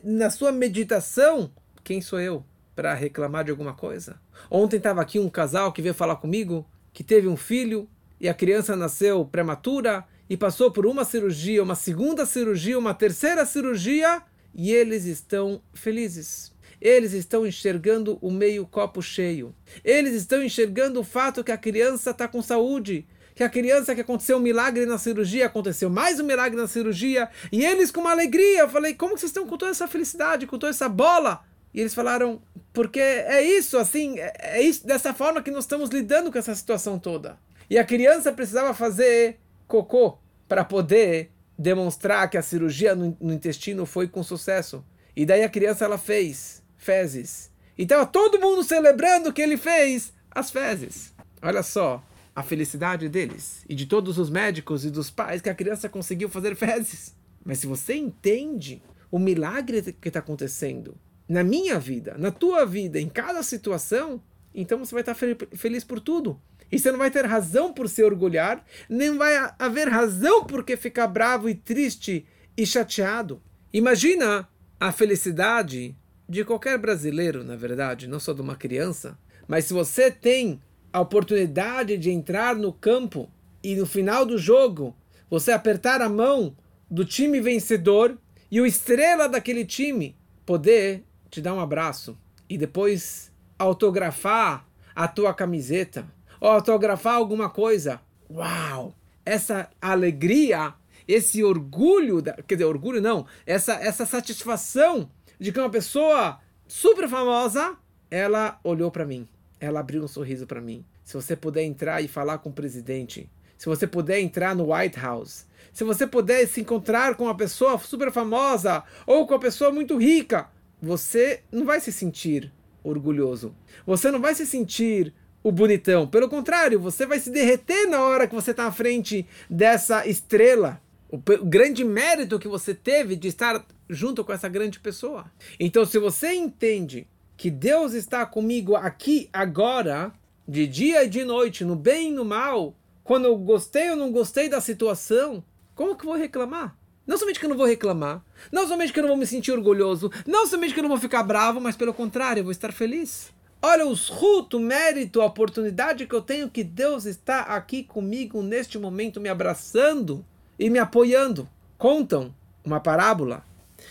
na 0.02 0.30
sua 0.30 0.54
meditação, 0.54 1.52
quem 1.84 2.00
sou 2.00 2.22
eu 2.22 2.46
para 2.74 2.94
reclamar 2.94 3.44
de 3.44 3.52
alguma 3.52 3.74
coisa? 3.74 4.18
Ontem 4.50 4.78
estava 4.78 5.02
aqui 5.02 5.20
um 5.20 5.30
casal 5.30 5.74
que 5.74 5.82
veio 5.82 5.94
falar 5.94 6.16
comigo 6.16 6.66
que 6.94 7.04
teve 7.04 7.28
um 7.28 7.38
filho 7.38 7.88
e 8.20 8.30
a 8.30 8.34
criança 8.34 8.76
nasceu 8.76 9.26
prematura 9.26 10.06
e 10.30 10.38
passou 10.38 10.72
por 10.72 10.86
uma 10.86 11.04
cirurgia, 11.04 11.64
uma 11.64 11.76
segunda 11.76 12.26
cirurgia, 12.26 12.78
uma 12.78 12.94
terceira 12.94 13.46
cirurgia 13.46 14.22
e 14.54 14.72
eles 14.72 15.06
estão 15.06 15.62
felizes. 15.74 16.52
Eles 16.80 17.14
estão 17.14 17.46
enxergando 17.46 18.18
o 18.22 18.32
meio 18.32 18.66
copo 18.66 19.02
cheio. 19.02 19.56
Eles 19.84 20.14
estão 20.14 20.44
enxergando 20.44 21.00
o 21.00 21.04
fato 21.04 21.44
que 21.44 21.52
a 21.52 21.58
criança 21.58 22.10
está 22.10 22.28
com 22.28 22.42
saúde. 22.42 23.06
Que 23.36 23.44
a 23.44 23.50
criança 23.50 23.94
que 23.94 24.02
aconteceu 24.02 24.38
um 24.38 24.42
milagre 24.42 24.86
na 24.86 24.98
cirurgia, 24.98 25.46
aconteceu 25.46 25.90
mais 25.90 26.20
um 26.20 26.26
milagre 26.26 26.60
na 26.60 26.68
cirurgia. 26.68 27.30
E 27.52 27.64
eles 27.64 27.92
com 27.92 28.02
uma 28.02 28.12
alegria. 28.12 28.62
Eu 28.62 28.70
falei, 28.70 28.96
como 28.96 29.18
vocês 29.18 29.30
estão 29.30 29.46
com 29.46 29.58
toda 29.58 29.72
essa 29.72 29.88
felicidade, 29.88 30.48
com 30.48 30.58
toda 30.58 30.72
essa 30.72 30.90
bola? 30.90 31.44
E 31.74 31.80
eles 31.80 31.94
falaram, 31.94 32.42
porque 32.74 33.00
é 33.00 33.42
isso, 33.42 33.78
assim, 33.78 34.20
é, 34.20 34.34
é 34.40 34.62
isso, 34.62 34.86
dessa 34.86 35.14
forma 35.14 35.42
que 35.42 35.52
nós 35.52 35.64
estamos 35.64 35.90
lidando 35.90 36.32
com 36.32 36.38
essa 36.38 36.54
situação 36.54 37.00
toda. 37.00 37.38
E 37.70 37.78
a 37.78 37.86
criança 37.86 38.32
precisava 38.34 38.74
fazer 38.74 39.40
cocô 39.68 40.18
para 40.48 40.66
poder 40.66 41.32
demonstrar 41.58 42.30
que 42.30 42.38
a 42.38 42.42
cirurgia 42.42 42.94
no, 42.94 43.16
no, 43.22 43.34
intestino 43.34 43.86
foi 43.86 44.08
com 44.08 44.22
sucesso. 44.24 44.84
E 45.16 45.26
daí 45.26 45.44
a 45.44 45.50
criança 45.50 45.86
ela 45.86 45.98
fez 45.98 46.62
fezes. 46.78 47.50
E 47.78 47.84
estava 47.84 48.06
todo 48.06 48.40
mundo 48.40 48.64
celebrando 48.64 49.32
que 49.32 49.42
ele 49.42 49.56
fez 49.56 50.12
as 50.30 50.52
fezes. 50.52 51.14
Olha 51.42 51.64
só 51.64 52.04
a 52.36 52.44
felicidade 52.44 53.08
deles 53.08 53.64
e 53.68 53.76
de 53.76 53.86
todos 53.86 54.18
os 54.18 54.30
médicos 54.30 54.86
e 54.86 54.90
dos 54.90 55.10
pais 55.10 55.42
que 55.42 55.50
a 55.50 55.56
criança 55.56 55.88
conseguiu 55.88 56.28
fazer 56.28 56.56
fezes. 56.56 57.16
Mas 57.46 57.60
se 57.60 57.68
você 57.68 57.96
entende 57.96 58.82
o 59.10 59.18
milagre 59.18 59.94
que 59.94 60.08
está 60.08 60.20
acontecendo 60.20 60.98
na 61.32 61.46
minha 61.46 61.80
vida, 61.80 62.16
na 62.18 62.30
tua 62.30 62.66
vida, 62.66 63.00
em 63.00 63.08
cada 63.08 63.42
situação, 63.42 64.22
então 64.54 64.78
você 64.80 64.94
vai 64.94 65.02
estar 65.02 65.16
feliz 65.16 65.82
por 65.82 66.02
tudo. 66.02 66.38
E 66.70 66.78
você 66.78 66.92
não 66.92 67.00
vai 67.00 67.10
ter 67.10 67.26
razão 67.26 67.72
por 67.72 67.88
se 67.88 68.04
orgulhar, 68.04 68.66
nem 68.90 69.18
vai 69.18 69.36
haver 69.58 69.88
razão 69.88 70.44
por 70.46 70.62
que 70.66 70.76
ficar 70.76 71.08
bravo 71.08 71.48
e 71.48 71.56
triste 71.56 72.26
e 72.58 72.66
chateado. 72.66 73.42
Imagina 73.72 74.46
a 74.78 74.92
felicidade 74.92 75.96
de 76.28 76.44
qualquer 76.44 76.78
brasileiro, 76.78 77.46
na 77.46 77.56
verdade, 77.56 78.08
não 78.08 78.20
só 78.20 78.34
de 78.34 78.42
uma 78.42 78.58
criança, 78.58 79.18
mas 79.48 79.64
se 79.66 79.74
você 79.74 80.12
tem 80.12 80.62
a 80.92 81.00
oportunidade 81.00 81.98
de 81.98 82.12
entrar 82.12 82.58
no 82.58 82.74
campo 82.74 83.32
e 83.64 83.74
no 83.76 83.86
final 83.86 84.26
do 84.26 84.38
jogo 84.38 84.94
você 85.30 85.54
apertar 85.54 86.02
a 86.02 86.10
mão 86.10 86.58
do 86.90 87.06
time 87.06 87.40
vencedor 87.40 88.18
e 88.52 88.60
o 88.60 88.66
estrela 88.66 89.30
daquele 89.30 89.64
time 89.64 90.18
poder 90.46 91.06
te 91.32 91.42
dar 91.42 91.54
um 91.54 91.62
abraço 91.62 92.18
e 92.50 92.58
depois 92.58 93.32
autografar 93.58 94.68
a 94.94 95.08
tua 95.08 95.34
camiseta 95.34 96.06
ou 96.42 96.50
autografar 96.50 97.16
alguma 97.16 97.50
coisa. 97.50 98.02
Uau! 98.30 98.94
Essa 99.26 99.70
alegria, 99.82 100.74
esse 101.08 101.44
orgulho, 101.44 102.22
quer 102.46 102.56
dizer, 102.56 102.66
orgulho 102.66 103.02
não, 103.02 103.26
essa, 103.46 103.74
essa 103.76 104.06
satisfação 104.06 105.10
de 105.40 105.52
que 105.52 105.60
uma 105.60 105.70
pessoa 105.70 106.40
super 106.68 107.08
famosa, 107.08 107.78
ela 108.10 108.60
olhou 108.64 108.92
para 108.92 109.06
mim, 109.06 109.28
ela 109.60 109.80
abriu 109.80 110.04
um 110.04 110.08
sorriso 110.08 110.46
para 110.46 110.60
mim. 110.60 110.84
Se 111.04 111.14
você 111.14 111.36
puder 111.36 111.64
entrar 111.64 112.02
e 112.02 112.08
falar 112.08 112.40
com 112.40 112.50
o 112.50 112.54
presidente, 112.54 113.30
se 113.58 113.68
você 113.68 113.88
puder 113.88 114.20
entrar 114.20 114.56
no 114.56 114.74
White 114.74 115.00
House, 115.00 115.46
se 115.72 115.84
você 115.84 116.06
puder 116.06 116.46
se 116.48 116.62
encontrar 116.62 117.16
com 117.16 117.26
uma 117.26 117.38
pessoa 117.38 117.78
super 117.78 118.12
famosa 118.12 118.84
ou 119.06 119.26
com 119.26 119.34
uma 119.34 119.40
pessoa 119.40 119.72
muito 119.72 119.98
rica, 119.98 120.50
você 120.82 121.42
não 121.52 121.66
vai 121.66 121.80
se 121.80 121.92
sentir 121.92 122.52
orgulhoso. 122.84 123.56
Você 123.86 124.10
não 124.10 124.20
vai 124.20 124.34
se 124.34 124.46
sentir 124.46 125.14
o 125.44 125.52
bonitão. 125.52 126.08
Pelo 126.08 126.30
contrário, 126.30 126.80
você 126.80 127.06
vai 127.06 127.20
se 127.20 127.30
derreter 127.30 127.88
na 127.88 128.02
hora 128.02 128.28
que 128.28 128.36
você 128.36 128.52
está 128.52 128.66
à 128.66 128.72
frente 128.72 129.26
dessa 129.50 130.08
estrela. 130.08 130.82
O, 131.10 131.18
grande 131.18 131.84
mérito 131.84 132.40
que 132.40 132.48
você 132.48 132.74
teve 132.74 133.16
de 133.16 133.28
estar 133.28 133.66
junto 133.90 134.24
com 134.24 134.32
essa 134.32 134.48
grande 134.48 134.80
pessoa. 134.80 135.26
Então, 135.60 135.86
se 135.86 136.00
você 136.00 136.34
entende 136.34 137.08
que 137.36 137.52
Deus 137.52 137.94
está 137.94 138.26
comigo 138.26 138.76
aqui 138.76 139.30
agora, 139.34 140.14
de 140.48 140.66
dia 140.66 141.04
e 141.04 141.10
de 141.10 141.24
noite, 141.24 141.66
no 141.66 141.76
bem 141.76 142.10
e 142.10 142.14
no 142.14 142.24
mal, 142.24 142.76
quando 143.04 143.26
eu 143.26 143.36
gostei 143.38 143.90
ou 143.90 143.96
não 143.96 144.12
gostei 144.12 144.48
da 144.48 144.62
situação, 144.62 145.44
como 145.76 145.96
que 145.96 146.06
eu 146.06 146.10
vou 146.10 146.18
reclamar? 146.18 146.78
Não 147.12 147.18
somente 147.18 147.42
que 147.42 147.46
eu 147.46 147.50
não 147.50 147.58
vou 147.58 147.66
reclamar, 147.66 148.24
não 148.54 148.66
somente 148.66 148.94
que 148.94 148.98
eu 148.98 149.02
não 149.02 149.10
vou 149.10 149.18
me 149.18 149.28
sentir 149.28 149.52
orgulhoso, 149.52 150.10
não 150.26 150.48
somente 150.48 150.74
que 150.74 150.80
eu 150.80 150.84
não 150.84 150.90
vou 150.90 150.98
ficar 150.98 151.24
bravo, 151.24 151.60
mas 151.60 151.76
pelo 151.76 151.94
contrário, 151.94 152.40
eu 152.40 152.46
vou 152.46 152.54
estar 152.54 152.72
feliz. 152.72 153.34
Olha 153.62 153.86
os 153.86 154.08
ruto, 154.08 154.58
mérito, 154.58 155.20
a 155.20 155.26
oportunidade 155.26 156.08
que 156.08 156.16
eu 156.16 156.22
tenho 156.22 156.50
que 156.50 156.64
Deus 156.64 157.04
está 157.04 157.42
aqui 157.42 157.84
comigo 157.84 158.42
neste 158.42 158.80
momento, 158.80 159.20
me 159.20 159.28
abraçando 159.28 160.26
e 160.58 160.70
me 160.70 160.80
apoiando. 160.80 161.50
Contam 161.78 162.34
uma 162.64 162.80
parábola 162.80 163.44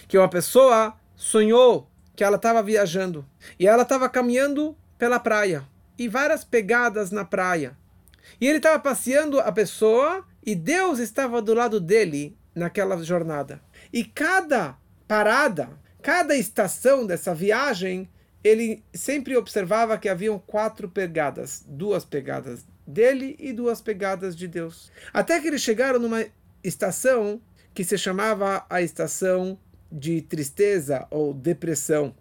que 0.08 0.16
uma 0.16 0.30
pessoa 0.30 0.94
sonhou 1.14 1.90
que 2.16 2.24
ela 2.24 2.36
estava 2.36 2.62
viajando 2.62 3.26
e 3.58 3.66
ela 3.66 3.82
estava 3.82 4.08
caminhando 4.08 4.74
pela 4.96 5.20
praia 5.20 5.68
e 5.98 6.08
várias 6.08 6.42
pegadas 6.42 7.10
na 7.10 7.26
praia. 7.26 7.76
E 8.40 8.48
ele 8.48 8.56
estava 8.56 8.78
passeando 8.78 9.38
a 9.40 9.52
pessoa 9.52 10.24
e 10.42 10.54
Deus 10.54 10.98
estava 10.98 11.42
do 11.42 11.52
lado 11.52 11.78
dele 11.78 12.39
naquela 12.54 13.02
jornada. 13.02 13.60
E 13.92 14.04
cada 14.04 14.76
parada, 15.06 15.70
cada 16.02 16.36
estação 16.36 17.06
dessa 17.06 17.34
viagem, 17.34 18.08
ele 18.42 18.82
sempre 18.92 19.36
observava 19.36 19.98
que 19.98 20.08
haviam 20.08 20.38
quatro 20.38 20.88
pegadas, 20.88 21.64
duas 21.66 22.04
pegadas 22.04 22.64
dele 22.86 23.36
e 23.38 23.52
duas 23.52 23.80
pegadas 23.80 24.36
de 24.36 24.48
Deus. 24.48 24.90
Até 25.12 25.40
que 25.40 25.46
eles 25.46 25.62
chegaram 25.62 25.98
numa 25.98 26.24
estação 26.62 27.40
que 27.72 27.84
se 27.84 27.96
chamava 27.96 28.64
a 28.68 28.82
estação 28.82 29.58
de 29.90 30.22
tristeza 30.22 31.06
ou 31.10 31.32
depressão. 31.32 32.14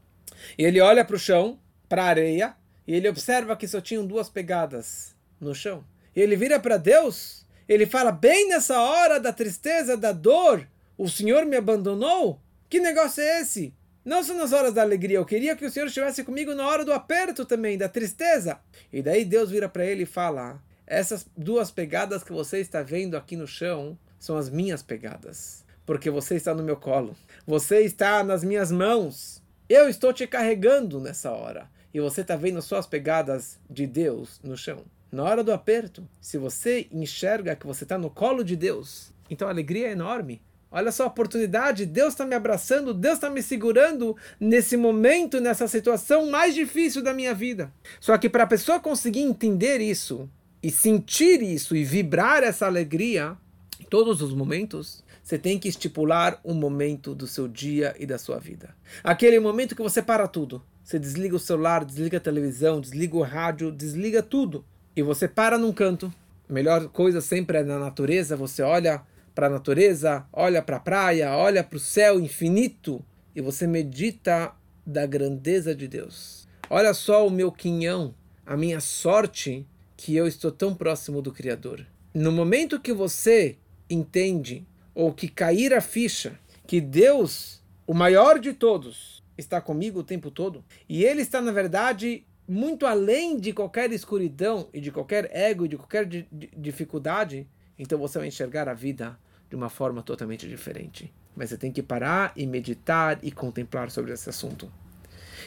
E 0.57 0.63
ele 0.63 0.79
olha 0.79 1.03
para 1.03 1.15
o 1.15 1.19
chão, 1.19 1.59
para 1.87 2.03
a 2.03 2.07
areia, 2.07 2.55
e 2.87 2.93
ele 2.93 3.09
observa 3.09 3.55
que 3.55 3.67
só 3.67 3.81
tinham 3.81 4.05
duas 4.05 4.29
pegadas 4.29 5.15
no 5.39 5.53
chão. 5.53 5.83
E 6.15 6.21
ele 6.21 6.35
vira 6.35 6.59
para 6.59 6.77
Deus 6.77 7.38
ele 7.69 7.85
fala 7.85 8.11
bem 8.11 8.49
nessa 8.49 8.81
hora 8.81 9.19
da 9.19 9.31
tristeza, 9.31 9.95
da 9.95 10.11
dor, 10.11 10.67
o 10.97 11.07
Senhor 11.07 11.45
me 11.45 11.55
abandonou? 11.55 12.41
Que 12.67 12.79
negócio 12.79 13.21
é 13.21 13.41
esse? 13.41 13.75
Não 14.03 14.23
só 14.23 14.33
nas 14.33 14.51
horas 14.51 14.73
da 14.73 14.81
alegria, 14.81 15.17
eu 15.17 15.25
queria 15.25 15.55
que 15.55 15.63
o 15.63 15.69
Senhor 15.69 15.85
estivesse 15.85 16.23
comigo 16.23 16.55
na 16.55 16.67
hora 16.67 16.83
do 16.83 16.91
aperto 16.91 17.45
também, 17.45 17.77
da 17.77 17.87
tristeza. 17.87 18.59
E 18.91 19.03
daí 19.03 19.23
Deus 19.23 19.51
vira 19.51 19.69
para 19.69 19.85
ele 19.85 20.01
e 20.01 20.07
fala: 20.07 20.59
Essas 20.87 21.27
duas 21.37 21.69
pegadas 21.69 22.23
que 22.23 22.31
você 22.31 22.57
está 22.57 22.81
vendo 22.81 23.15
aqui 23.15 23.35
no 23.35 23.45
chão 23.45 23.95
são 24.17 24.35
as 24.35 24.49
minhas 24.49 24.81
pegadas, 24.81 25.63
porque 25.85 26.09
você 26.09 26.35
está 26.35 26.55
no 26.55 26.63
meu 26.63 26.75
colo, 26.75 27.15
você 27.45 27.81
está 27.81 28.23
nas 28.23 28.43
minhas 28.43 28.71
mãos. 28.71 29.43
Eu 29.69 29.87
estou 29.87 30.11
te 30.11 30.25
carregando 30.25 30.99
nessa 30.99 31.31
hora. 31.31 31.69
E 31.93 31.99
você 31.99 32.21
está 32.21 32.35
vendo 32.35 32.61
só 32.61 32.77
as 32.77 32.87
pegadas 32.87 33.59
de 33.69 33.85
Deus 33.87 34.39
no 34.43 34.55
chão 34.57 34.83
na 35.11 35.23
hora 35.23 35.43
do 35.43 35.51
aperto, 35.51 36.07
se 36.21 36.37
você 36.37 36.87
enxerga 36.91 37.55
que 37.55 37.65
você 37.65 37.83
está 37.83 37.97
no 37.97 38.09
colo 38.09 38.43
de 38.43 38.55
Deus, 38.55 39.11
então 39.29 39.47
a 39.47 39.51
alegria 39.51 39.87
é 39.87 39.91
enorme. 39.91 40.41
Olha 40.71 40.91
só 40.91 41.05
a 41.05 41.07
oportunidade, 41.07 41.85
Deus 41.85 42.13
está 42.13 42.25
me 42.25 42.35
abraçando, 42.35 42.93
Deus 42.93 43.15
está 43.15 43.29
me 43.29 43.41
segurando 43.41 44.15
nesse 44.39 44.77
momento, 44.77 45.41
nessa 45.41 45.67
situação 45.67 46.29
mais 46.29 46.53
difícil 46.53 47.01
da 47.01 47.13
minha 47.13 47.33
vida. 47.33 47.73
Só 47.99 48.15
que 48.19 48.29
para 48.29 48.43
a 48.43 48.47
pessoa 48.47 48.79
conseguir 48.79 49.21
entender 49.21 49.81
isso, 49.81 50.29
e 50.61 50.69
sentir 50.69 51.41
isso 51.41 51.75
e 51.75 51.83
vibrar 51.83 52.43
essa 52.43 52.65
alegria 52.65 53.37
em 53.79 53.85
todos 53.85 54.21
os 54.21 54.33
momentos, 54.33 55.03
você 55.23 55.37
tem 55.37 55.57
que 55.57 55.69
estipular 55.69 56.39
um 56.43 56.53
momento 56.53 57.15
do 57.15 57.27
seu 57.27 57.47
dia 57.47 57.95
e 57.97 58.05
da 58.05 58.17
sua 58.17 58.39
vida. 58.39 58.75
Aquele 59.03 59.39
momento 59.39 59.75
que 59.75 59.81
você 59.81 60.01
para 60.01 60.27
tudo. 60.27 60.61
Você 60.83 60.97
desliga 60.97 61.35
o 61.35 61.39
celular, 61.39 61.85
desliga 61.85 62.17
a 62.17 62.21
televisão, 62.21 62.81
desliga 62.81 63.15
o 63.15 63.21
rádio, 63.21 63.71
desliga 63.71 64.23
tudo. 64.23 64.65
E 64.99 65.01
você 65.01 65.29
para 65.29 65.57
num 65.57 65.71
canto. 65.71 66.13
A 66.49 66.51
melhor 66.51 66.89
coisa 66.89 67.21
sempre 67.21 67.59
é 67.59 67.63
na 67.63 67.79
natureza. 67.79 68.35
Você 68.35 68.61
olha 68.61 69.01
para 69.33 69.47
a 69.47 69.49
natureza, 69.49 70.25
olha 70.33 70.61
para 70.61 70.75
a 70.75 70.79
praia, 70.81 71.37
olha 71.37 71.63
para 71.63 71.77
o 71.77 71.79
céu 71.79 72.19
infinito 72.19 73.01
e 73.33 73.39
você 73.39 73.65
medita 73.65 74.51
da 74.85 75.05
grandeza 75.05 75.73
de 75.73 75.87
Deus. 75.87 76.49
Olha 76.69 76.93
só 76.93 77.25
o 77.25 77.31
meu 77.31 77.49
quinhão, 77.49 78.13
a 78.45 78.57
minha 78.57 78.81
sorte 78.81 79.65
que 79.95 80.17
eu 80.17 80.27
estou 80.27 80.51
tão 80.51 80.75
próximo 80.75 81.21
do 81.21 81.31
Criador. 81.31 81.87
No 82.13 82.29
momento 82.29 82.77
que 82.77 82.91
você 82.91 83.55
entende 83.89 84.67
ou 84.93 85.13
que 85.13 85.29
cair 85.29 85.73
a 85.73 85.79
ficha 85.79 86.37
que 86.67 86.81
Deus, 86.81 87.63
o 87.87 87.93
maior 87.93 88.37
de 88.37 88.51
todos, 88.51 89.23
está 89.37 89.61
comigo 89.61 90.01
o 90.01 90.03
tempo 90.03 90.29
todo 90.29 90.61
e 90.89 91.05
ele 91.05 91.21
está 91.21 91.39
na 91.39 91.53
verdade 91.53 92.25
muito 92.49 92.87
além 92.87 93.37
de 93.37 93.53
qualquer 93.53 93.91
escuridão 93.91 94.67
e 94.73 94.81
de 94.81 94.91
qualquer 94.91 95.29
ego 95.31 95.65
e 95.65 95.67
de 95.67 95.77
qualquer 95.77 96.07
dificuldade, 96.57 97.47
então 97.77 97.99
você 97.99 98.17
vai 98.17 98.27
enxergar 98.27 98.67
a 98.67 98.73
vida 98.73 99.17
de 99.47 99.55
uma 99.55 99.69
forma 99.69 100.01
totalmente 100.01 100.47
diferente. 100.47 101.13
Mas 101.35 101.49
você 101.49 101.57
tem 101.57 101.71
que 101.71 101.83
parar 101.83 102.33
e 102.35 102.47
meditar 102.47 103.19
e 103.21 103.31
contemplar 103.31 103.91
sobre 103.91 104.11
esse 104.13 104.27
assunto. 104.27 104.69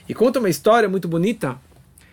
E 0.09 0.15
conta 0.15 0.39
uma 0.39 0.49
história 0.49 0.89
muito 0.89 1.09
bonita 1.09 1.61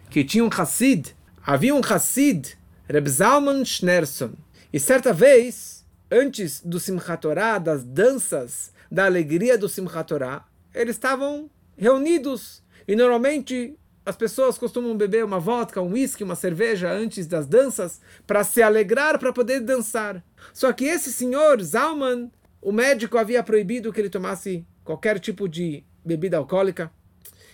que 0.10 0.24
tinha 0.24 0.44
um 0.44 0.50
Hassid, 0.50 1.16
havia 1.46 1.76
um 1.76 1.82
Hassid, 1.82 2.58
Reb 2.88 3.08
Zalman 3.08 3.64
Schneerson, 3.64 4.34
e 4.74 4.80
certa 4.80 5.14
vez, 5.14 5.86
antes 6.12 6.62
do 6.62 6.80
Simchat 6.80 7.22
Torah, 7.22 7.60
das 7.60 7.84
danças, 7.84 8.74
da 8.92 9.06
alegria 9.06 9.56
do 9.56 9.70
Simchat 9.70 10.08
Torah, 10.08 10.46
eles 10.74 10.96
estavam 10.96 11.48
reunidos 11.78 12.64
e 12.88 12.96
normalmente 12.96 13.79
as 14.06 14.16
pessoas 14.16 14.58
costumam 14.58 14.96
beber 14.98 15.24
uma 15.24 15.40
vodka, 15.40 15.82
um 15.82 15.92
whisky, 15.92 16.24
uma 16.24 16.36
cerveja 16.36 16.92
antes 16.92 17.28
das 17.28 17.46
danças 17.46 18.00
para 18.26 18.44
se 18.44 18.62
alegrar, 18.62 19.20
para 19.20 19.34
poder 19.34 19.60
dançar. 19.60 20.24
Só 20.54 20.72
que 20.74 20.86
esse 20.86 21.12
senhor, 21.12 21.62
Zalman, 21.62 22.32
o 22.62 22.72
médico 22.72 23.18
havia 23.18 23.44
proibido 23.44 23.94
que 23.94 24.02
ele 24.02 24.10
tomasse 24.10 24.66
qualquer 24.84 25.20
tipo 25.20 25.48
de 25.48 25.84
bebida 26.04 26.38
alcoólica. 26.38 26.92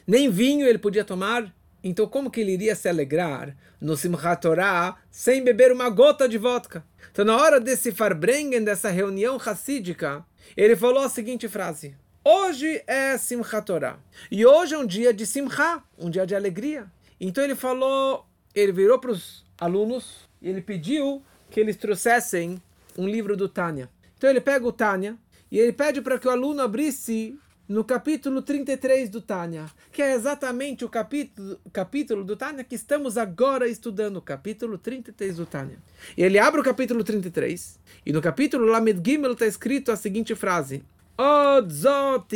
Nem 0.07 0.29
vinho 0.29 0.67
ele 0.67 0.77
podia 0.77 1.03
tomar. 1.03 1.53
Então 1.83 2.07
como 2.07 2.31
que 2.31 2.41
ele 2.41 2.53
iria 2.53 2.75
se 2.75 2.89
alegrar 2.89 3.55
no 3.79 3.95
Simchat 3.95 4.41
Torah 4.41 4.97
sem 5.11 5.43
beber 5.43 5.71
uma 5.71 5.89
gota 5.89 6.27
de 6.27 6.37
vodka? 6.37 6.83
Então 7.11 7.23
na 7.23 7.37
hora 7.37 7.59
desse 7.59 7.91
Farbrengen, 7.91 8.63
dessa 8.63 8.89
reunião 8.89 9.37
racídica, 9.37 10.25
ele 10.57 10.75
falou 10.75 11.03
a 11.03 11.09
seguinte 11.09 11.47
frase. 11.47 11.95
Hoje 12.27 12.81
é 12.87 13.15
Simchat 13.19 13.67
Torah. 13.67 13.99
E 14.31 14.43
hoje 14.47 14.73
é 14.73 14.77
um 14.79 14.85
dia 14.87 15.13
de 15.13 15.27
Simcha, 15.27 15.83
um 15.95 16.09
dia 16.09 16.25
de 16.25 16.33
alegria. 16.33 16.91
Então 17.21 17.43
ele 17.43 17.53
falou, 17.53 18.25
ele 18.55 18.71
virou 18.71 18.97
para 18.97 19.11
os 19.11 19.45
alunos 19.59 20.27
e 20.41 20.49
ele 20.49 20.59
pediu 20.59 21.21
que 21.51 21.59
eles 21.59 21.75
trouxessem 21.75 22.59
um 22.97 23.07
livro 23.07 23.37
do 23.37 23.47
Tânia. 23.47 23.91
Então 24.17 24.27
ele 24.27 24.41
pega 24.41 24.65
o 24.65 24.71
Tânia 24.71 25.15
e 25.51 25.59
ele 25.59 25.71
pede 25.71 26.01
para 26.01 26.17
que 26.17 26.27
o 26.27 26.31
aluno 26.31 26.63
abrisse 26.63 27.37
no 27.69 27.83
capítulo 27.83 28.41
33 28.41 29.07
do 29.07 29.21
Tânia, 29.21 29.67
que 29.91 30.01
é 30.01 30.15
exatamente 30.15 30.83
o 30.83 30.89
capítulo, 30.89 31.59
capítulo 31.71 32.23
do 32.23 32.35
Tânia 32.35 32.63
que 32.63 32.73
estamos 32.73 33.19
agora 33.19 33.67
estudando, 33.67 34.19
capítulo 34.19 34.79
33 34.79 35.37
do 35.37 35.45
Tânia. 35.45 35.77
E 36.17 36.23
ele 36.23 36.39
abre 36.39 36.59
o 36.59 36.63
capítulo 36.63 37.03
33, 37.03 37.79
e 38.03 38.11
no 38.11 38.19
capítulo 38.19 38.65
Lamed 38.65 38.99
Gimel 39.03 39.33
está 39.33 39.45
escrito 39.45 39.91
a 39.91 39.95
seguinte 39.95 40.33
frase: 40.33 40.83
Od 41.17 41.71
zot 41.71 42.35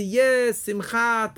simchat. 0.54 1.36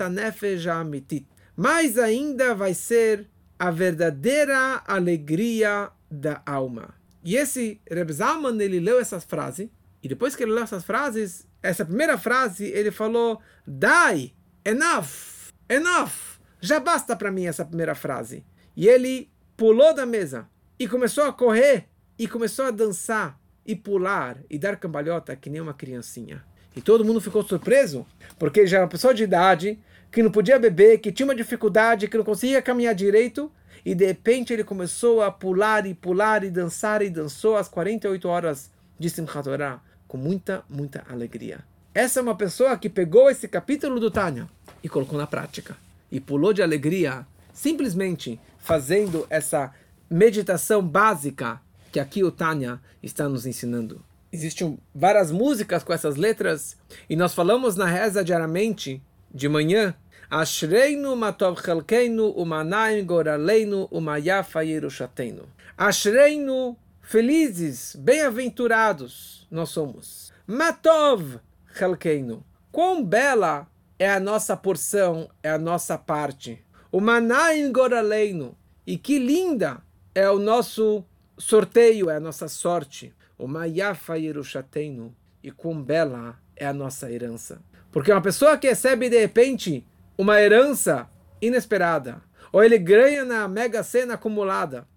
Mais 1.58 1.98
ainda 1.98 2.54
vai 2.54 2.74
ser 2.74 3.28
a 3.58 3.72
verdadeira 3.72 4.82
alegria 4.86 5.92
da 6.10 6.42
alma. 6.46 6.94
E 7.24 7.36
esse 7.36 7.80
Reb 7.90 8.12
Zalman, 8.12 8.60
ele 8.62 8.80
leu 8.80 9.00
essa 9.00 9.20
frase, 9.20 9.72
e 10.02 10.08
depois 10.08 10.36
que 10.36 10.44
ele 10.44 10.52
leu 10.52 10.64
essas 10.64 10.84
frases, 10.84 11.48
essa 11.62 11.86
primeira 11.86 12.18
frase, 12.18 12.66
ele 12.66 12.92
falou, 12.92 13.40
Dai, 13.66 14.34
enough, 14.66 15.52
enough, 15.70 16.40
já 16.60 16.80
basta 16.80 17.16
para 17.16 17.32
mim 17.32 17.46
essa 17.46 17.66
primeira 17.66 17.94
frase. 17.94 18.44
E 18.76 18.88
ele 18.88 19.32
pulou 19.56 19.94
da 19.94 20.06
mesa 20.06 20.50
e 20.80 20.88
começou 20.88 21.26
a 21.26 21.34
correr 21.34 21.88
e 22.18 22.28
começou 22.28 22.66
a 22.66 22.72
dançar 22.72 23.40
e 23.66 23.76
pular 23.76 24.38
e 24.50 24.58
dar 24.58 24.78
cambalhota 24.78 25.36
que 25.36 25.50
nem 25.50 25.62
uma 25.62 25.74
criancinha. 25.74 26.44
E 26.76 26.82
todo 26.82 27.04
mundo 27.04 27.20
ficou 27.20 27.44
surpreso, 27.44 28.06
porque 28.40 28.66
já 28.66 28.78
era 28.78 28.86
uma 28.86 28.92
pessoa 28.92 29.14
de 29.14 29.24
idade, 29.24 29.80
que 30.12 30.24
não 30.24 30.32
podia 30.32 30.60
beber, 30.60 31.00
que 31.00 31.12
tinha 31.12 31.26
uma 31.26 31.36
dificuldade, 31.36 32.08
que 32.08 32.18
não 32.18 32.24
conseguia 32.24 32.62
caminhar 32.62 32.96
direito, 32.96 33.52
e 33.86 33.96
de 33.96 34.06
repente 34.06 34.54
ele 34.54 34.64
começou 34.64 35.22
a 35.22 35.32
pular 35.32 35.86
e 35.86 35.94
pular 35.94 36.44
e 36.44 36.50
dançar 36.50 37.02
e 37.02 37.10
dançou 37.10 37.56
as 37.56 37.68
48 37.68 38.28
horas 38.28 38.70
de 39.00 39.10
Simchat 39.10 39.44
Torah 39.44 39.82
com 40.08 40.18
muita, 40.18 40.64
muita 40.70 41.04
alegria. 41.10 41.60
Essa 41.94 42.20
é 42.20 42.24
uma 42.24 42.36
pessoa 42.36 42.78
que 42.78 42.90
pegou 42.90 43.30
esse 43.30 43.48
capítulo 43.48 44.00
do 44.00 44.12
Tânia 44.12 44.48
e 44.84 44.90
colocou 44.90 45.18
na 45.18 45.28
prática. 45.28 45.76
E 46.12 46.20
pulou 46.20 46.54
de 46.54 46.62
alegria, 46.62 47.26
simplesmente 47.54 48.40
fazendo 48.60 49.26
essa 49.30 49.74
meditação 50.10 50.86
básica 50.86 51.60
que 51.92 52.00
aqui 52.00 52.24
o 52.24 52.32
Tânia 52.32 52.80
está 53.02 53.28
nos 53.28 53.46
ensinando 53.46 54.04
existem 54.32 54.78
várias 54.94 55.32
músicas 55.32 55.84
com 55.84 55.94
essas 55.94 56.16
letras, 56.16 56.78
e 57.10 57.16
nós 57.16 57.34
falamos 57.34 57.76
na 57.76 57.86
reza 57.86 58.24
diariamente, 58.24 59.02
de 59.34 59.48
manhã, 59.48 59.96
Ashreinu 60.30 61.14
matov 61.14 61.62
chelkeinu 61.62 62.30
umanaim 62.30 63.04
goraleinu 63.06 63.90
umayafa 63.92 64.64
yerushateinu. 64.64 65.44
Ashreinu, 65.78 66.78
felizes, 67.02 67.98
bem-aventurados 67.98 69.46
nós 69.52 69.70
somos. 69.70 70.32
Matov 70.48 71.40
chelkeinu, 71.78 72.46
quão 72.72 73.04
bela 73.04 73.68
é 74.00 74.10
a 74.10 74.22
nossa 74.22 74.56
porção, 74.56 75.30
é 75.44 75.50
a 75.50 75.58
nossa 75.58 75.98
parte. 75.98 76.64
Umanaim 76.94 77.70
goraleinu, 77.70 78.56
e 78.88 78.98
que 78.98 79.20
linda 79.20 79.82
é 80.16 80.30
o 80.30 80.40
nosso 80.40 81.04
sorteio, 81.38 82.10
é 82.10 82.16
a 82.16 82.20
nossa 82.22 82.48
sorte. 82.48 83.14
O 83.42 83.48
Mayafa 83.48 84.20
Yerushateinu. 84.20 85.16
E 85.44 85.50
quão 85.50 85.82
bela 85.82 86.40
é 86.56 86.68
a 86.68 86.72
nossa 86.72 87.12
herança. 87.12 87.60
Porque 87.92 88.12
uma 88.12 88.22
pessoa 88.22 88.56
que 88.56 88.70
recebe 88.70 89.10
de 89.10 89.20
repente 89.20 89.84
uma 90.16 90.40
herança 90.40 91.10
inesperada, 91.42 92.22
ou 92.54 92.64
ele 92.64 92.78
ganha 92.78 93.26
na 93.26 93.48
mega 93.48 93.82
cena 93.82 94.14
acumulada, 94.14 94.88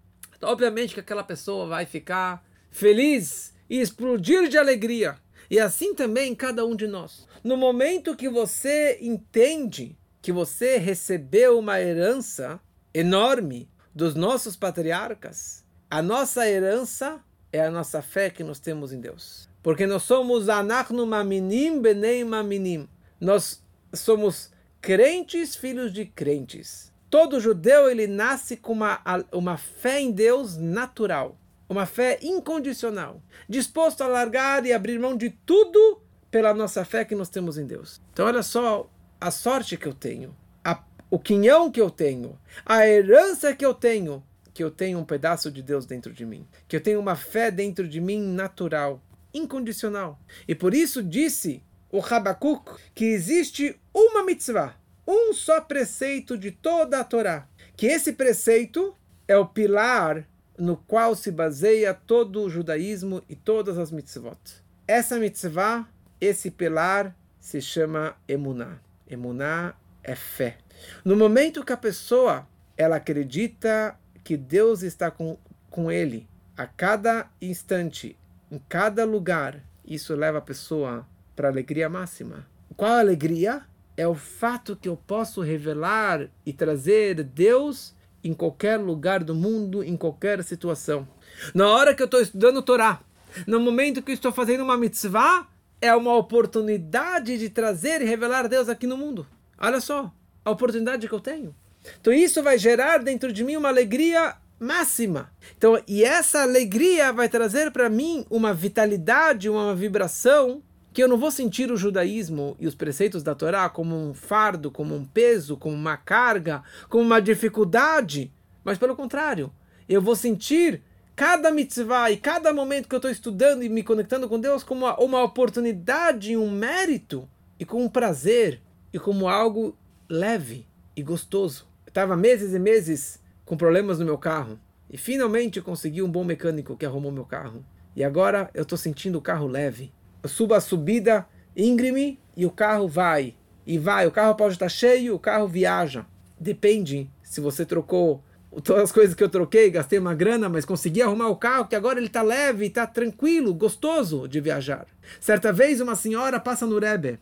obviamente 0.43 0.93
que 0.93 0.99
aquela 0.99 1.23
pessoa 1.23 1.65
vai 1.65 1.87
ficar 1.87 2.45
feliz 2.69 3.51
e 3.67 3.81
explodir 3.81 4.47
de 4.47 4.59
alegria. 4.59 5.15
E 5.49 5.59
assim 5.59 5.95
também 5.95 6.35
cada 6.35 6.63
um 6.63 6.75
de 6.75 6.85
nós. 6.85 7.27
No 7.43 7.57
momento 7.57 8.15
que 8.15 8.29
você 8.29 8.99
entende 9.01 9.97
que 10.21 10.31
você 10.31 10.77
recebeu 10.77 11.57
uma 11.57 11.81
herança 11.81 12.59
enorme 12.93 13.67
dos 13.93 14.13
nossos 14.13 14.55
patriarcas, 14.55 15.65
a 15.89 15.99
nossa 16.03 16.47
herança 16.47 17.24
é 17.55 17.65
a 17.65 17.71
nossa 17.71 18.01
fé 18.01 18.29
que 18.29 18.43
nós 18.43 18.59
temos 18.59 18.93
em 18.93 18.99
Deus. 18.99 19.49
Porque 19.63 19.87
nós 19.87 20.03
somos 20.03 20.49
anachnu 20.49 21.05
maminim 21.05 21.81
benei 21.81 22.23
maminim. 22.23 22.87
Nós 23.19 23.63
somos 23.93 24.51
crentes, 24.81 25.55
filhos 25.55 25.91
de 25.91 26.05
crentes. 26.05 26.93
Todo 27.09 27.39
judeu 27.39 27.89
ele 27.89 28.07
nasce 28.07 28.57
com 28.57 28.73
uma, 28.73 29.01
uma 29.31 29.57
fé 29.57 30.01
em 30.01 30.11
Deus 30.11 30.57
natural, 30.57 31.37
uma 31.67 31.85
fé 31.85 32.19
incondicional, 32.21 33.21
disposto 33.47 34.01
a 34.01 34.07
largar 34.07 34.65
e 34.65 34.73
abrir 34.73 34.99
mão 34.99 35.15
de 35.15 35.29
tudo 35.45 36.01
pela 36.29 36.53
nossa 36.53 36.83
fé 36.83 37.05
que 37.05 37.15
nós 37.15 37.29
temos 37.29 37.57
em 37.57 37.65
Deus. 37.65 38.01
Então 38.11 38.25
olha 38.25 38.43
só 38.43 38.89
a 39.19 39.31
sorte 39.31 39.77
que 39.77 39.87
eu 39.87 39.93
tenho, 39.93 40.35
a, 40.63 40.83
o 41.09 41.17
quinhão 41.17 41.71
que 41.71 41.79
eu 41.79 41.89
tenho, 41.89 42.37
a 42.65 42.85
herança 42.85 43.55
que 43.55 43.65
eu 43.65 43.73
tenho 43.73 44.21
que 44.55 44.63
eu 44.63 44.71
tenho 44.71 44.97
um 44.97 45.03
pedaço 45.03 45.51
de 45.51 45.61
Deus 45.61 45.85
dentro 45.85 46.13
de 46.13 46.25
mim, 46.25 46.47
que 46.65 46.77
eu 46.77 46.81
tenho 46.81 46.97
uma 46.97 47.17
fé 47.17 47.51
dentro 47.51 47.85
de 47.85 47.99
mim 47.99 48.21
natural, 48.21 49.03
incondicional. 49.33 50.17
E 50.47 50.55
por 50.55 50.73
isso 50.73 51.03
disse 51.03 51.61
o 51.91 51.99
Habakkuk 51.99 52.71
que 52.95 53.03
existe 53.03 53.77
uma 53.93 54.23
mitzvah, 54.23 54.77
um 55.05 55.33
só 55.33 55.59
preceito 55.59 56.37
de 56.37 56.51
toda 56.51 57.01
a 57.01 57.03
Torá, 57.03 57.49
que 57.75 57.85
esse 57.85 58.13
preceito 58.13 58.95
é 59.27 59.35
o 59.35 59.45
pilar 59.45 60.25
no 60.57 60.77
qual 60.77 61.15
se 61.15 61.31
baseia 61.31 61.93
todo 61.93 62.41
o 62.41 62.49
judaísmo 62.49 63.21
e 63.27 63.35
todas 63.35 63.77
as 63.77 63.91
mitzvot. 63.91 64.39
Essa 64.87 65.19
mitzvah, 65.19 65.85
esse 66.21 66.49
pilar, 66.49 67.13
se 67.41 67.59
chama 67.59 68.15
emuná. 68.25 68.79
Emuná 69.05 69.75
é 70.01 70.15
fé. 70.15 70.59
No 71.03 71.17
momento 71.17 71.65
que 71.65 71.73
a 71.73 71.77
pessoa 71.77 72.47
ela 72.77 72.95
acredita 72.95 73.99
que 74.25 74.35
Deus 74.35 74.81
está 74.81 75.11
com, 75.11 75.37
com 75.69 75.91
ele 75.91 76.27
a 76.57 76.65
cada 76.65 77.29
instante, 77.39 78.17
em 78.51 78.59
cada 78.67 79.05
lugar, 79.05 79.63
isso 79.85 80.15
leva 80.15 80.39
a 80.39 80.41
pessoa 80.41 81.07
para 81.35 81.47
a 81.47 81.51
alegria 81.51 81.87
máxima. 81.87 82.47
Qual 82.75 82.91
a 82.91 82.99
alegria? 82.99 83.61
É 83.95 84.07
o 84.07 84.15
fato 84.15 84.75
que 84.75 84.89
eu 84.89 84.97
posso 84.97 85.41
revelar 85.41 86.27
e 86.43 86.51
trazer 86.51 87.23
Deus 87.23 87.95
em 88.23 88.33
qualquer 88.33 88.77
lugar 88.77 89.23
do 89.23 89.35
mundo, 89.35 89.83
em 89.83 89.95
qualquer 89.95 90.43
situação. 90.43 91.07
Na 91.53 91.69
hora 91.69 91.93
que 91.93 92.01
eu 92.01 92.05
estou 92.05 92.19
estudando 92.19 92.63
Torá, 92.63 92.99
no 93.45 93.59
momento 93.59 94.01
que 94.01 94.11
eu 94.11 94.15
estou 94.15 94.31
fazendo 94.31 94.63
uma 94.63 94.75
mitzvah, 94.75 95.47
é 95.79 95.95
uma 95.95 96.15
oportunidade 96.15 97.37
de 97.37 97.49
trazer 97.49 98.01
e 98.01 98.05
revelar 98.05 98.49
Deus 98.49 98.69
aqui 98.69 98.87
no 98.87 98.97
mundo. 98.97 99.27
Olha 99.57 99.79
só, 99.79 100.11
a 100.43 100.49
oportunidade 100.49 101.07
que 101.07 101.13
eu 101.13 101.19
tenho. 101.19 101.55
Então 101.99 102.13
isso 102.13 102.41
vai 102.41 102.57
gerar 102.57 102.99
dentro 102.99 103.31
de 103.31 103.43
mim 103.43 103.55
uma 103.55 103.69
alegria 103.69 104.35
máxima. 104.59 105.31
Então, 105.57 105.81
e 105.87 106.03
essa 106.03 106.41
alegria 106.41 107.11
vai 107.11 107.29
trazer 107.29 107.71
para 107.71 107.89
mim 107.89 108.25
uma 108.29 108.53
vitalidade, 108.53 109.49
uma 109.49 109.75
vibração 109.75 110.61
que 110.93 111.03
eu 111.03 111.09
não 111.09 111.17
vou 111.17 111.29
sentir 111.29 111.71
o 111.71 111.77
judaísmo 111.77 112.55
e 112.57 112.65
os 112.65 112.73
preceitos 112.73 113.21
da 113.21 113.35
Torá 113.35 113.69
como 113.69 113.95
um 113.95 114.13
fardo, 114.13 114.71
como 114.71 114.95
um 114.95 115.03
peso, 115.03 115.57
como 115.57 115.75
uma 115.75 115.97
carga, 115.97 116.63
como 116.87 117.03
uma 117.03 117.21
dificuldade, 117.21 118.31
mas 118.63 118.77
pelo 118.77 118.95
contrário, 118.95 119.51
eu 119.89 120.01
vou 120.01 120.15
sentir 120.15 120.81
cada 121.13 121.51
mitzvah 121.51 122.11
e 122.11 122.17
cada 122.17 122.53
momento 122.53 122.87
que 122.87 122.95
eu 122.95 122.99
estou 122.99 123.11
estudando 123.11 123.61
e 123.61 123.67
me 123.67 123.83
conectando 123.83 124.29
com 124.29 124.39
Deus 124.39 124.63
como 124.63 124.85
uma, 124.85 124.97
uma 124.97 125.23
oportunidade, 125.23 126.37
um 126.37 126.49
mérito 126.49 127.27
e 127.59 127.65
com 127.65 127.83
um 127.83 127.89
prazer 127.89 128.61
e 128.93 128.97
como 128.97 129.27
algo 129.27 129.77
leve 130.09 130.65
e 130.95 131.03
gostoso. 131.03 131.67
Estava 131.95 132.17
meses 132.17 132.53
e 132.53 132.59
meses 132.59 133.21
com 133.45 133.55
problemas 133.55 133.99
no 133.99 134.05
meu 134.05 134.17
carro 134.17 134.59
e 134.89 134.97
finalmente 134.97 135.61
consegui 135.61 136.01
um 136.01 136.11
bom 136.11 136.25
mecânico 136.25 136.75
que 136.75 136.85
arrumou 136.85 137.09
meu 137.09 137.23
carro. 137.23 137.65
E 137.95 138.03
agora 138.03 138.49
eu 138.53 138.63
estou 138.63 138.77
sentindo 138.77 139.17
o 139.17 139.21
carro 139.21 139.47
leve. 139.47 139.93
Eu 140.21 140.27
subo 140.27 140.53
a 140.53 140.59
subida 140.59 141.25
íngreme 141.55 142.19
e 142.35 142.45
o 142.45 142.51
carro 142.51 142.85
vai. 142.85 143.33
E 143.65 143.77
vai, 143.77 144.05
o 144.05 144.11
carro 144.11 144.35
pode 144.35 144.55
estar 144.55 144.67
cheio, 144.67 145.15
o 145.15 145.19
carro 145.19 145.47
viaja. 145.47 146.05
Depende 146.37 147.09
se 147.23 147.39
você 147.39 147.65
trocou 147.65 148.21
todas 148.61 148.83
as 148.83 148.91
coisas 148.91 149.15
que 149.15 149.23
eu 149.23 149.29
troquei, 149.29 149.69
gastei 149.69 149.97
uma 149.97 150.13
grana, 150.13 150.49
mas 150.49 150.65
consegui 150.65 151.01
arrumar 151.01 151.29
o 151.29 151.37
carro 151.37 151.65
que 151.65 151.77
agora 151.77 151.97
ele 151.97 152.07
está 152.07 152.21
leve, 152.21 152.65
está 152.65 152.85
tranquilo, 152.85 153.53
gostoso 153.53 154.27
de 154.27 154.41
viajar. 154.41 154.85
Certa 155.21 155.53
vez 155.53 155.79
uma 155.79 155.95
senhora 155.95 156.41
passa 156.41 156.67
no 156.67 156.77
Rebbe, 156.77 157.19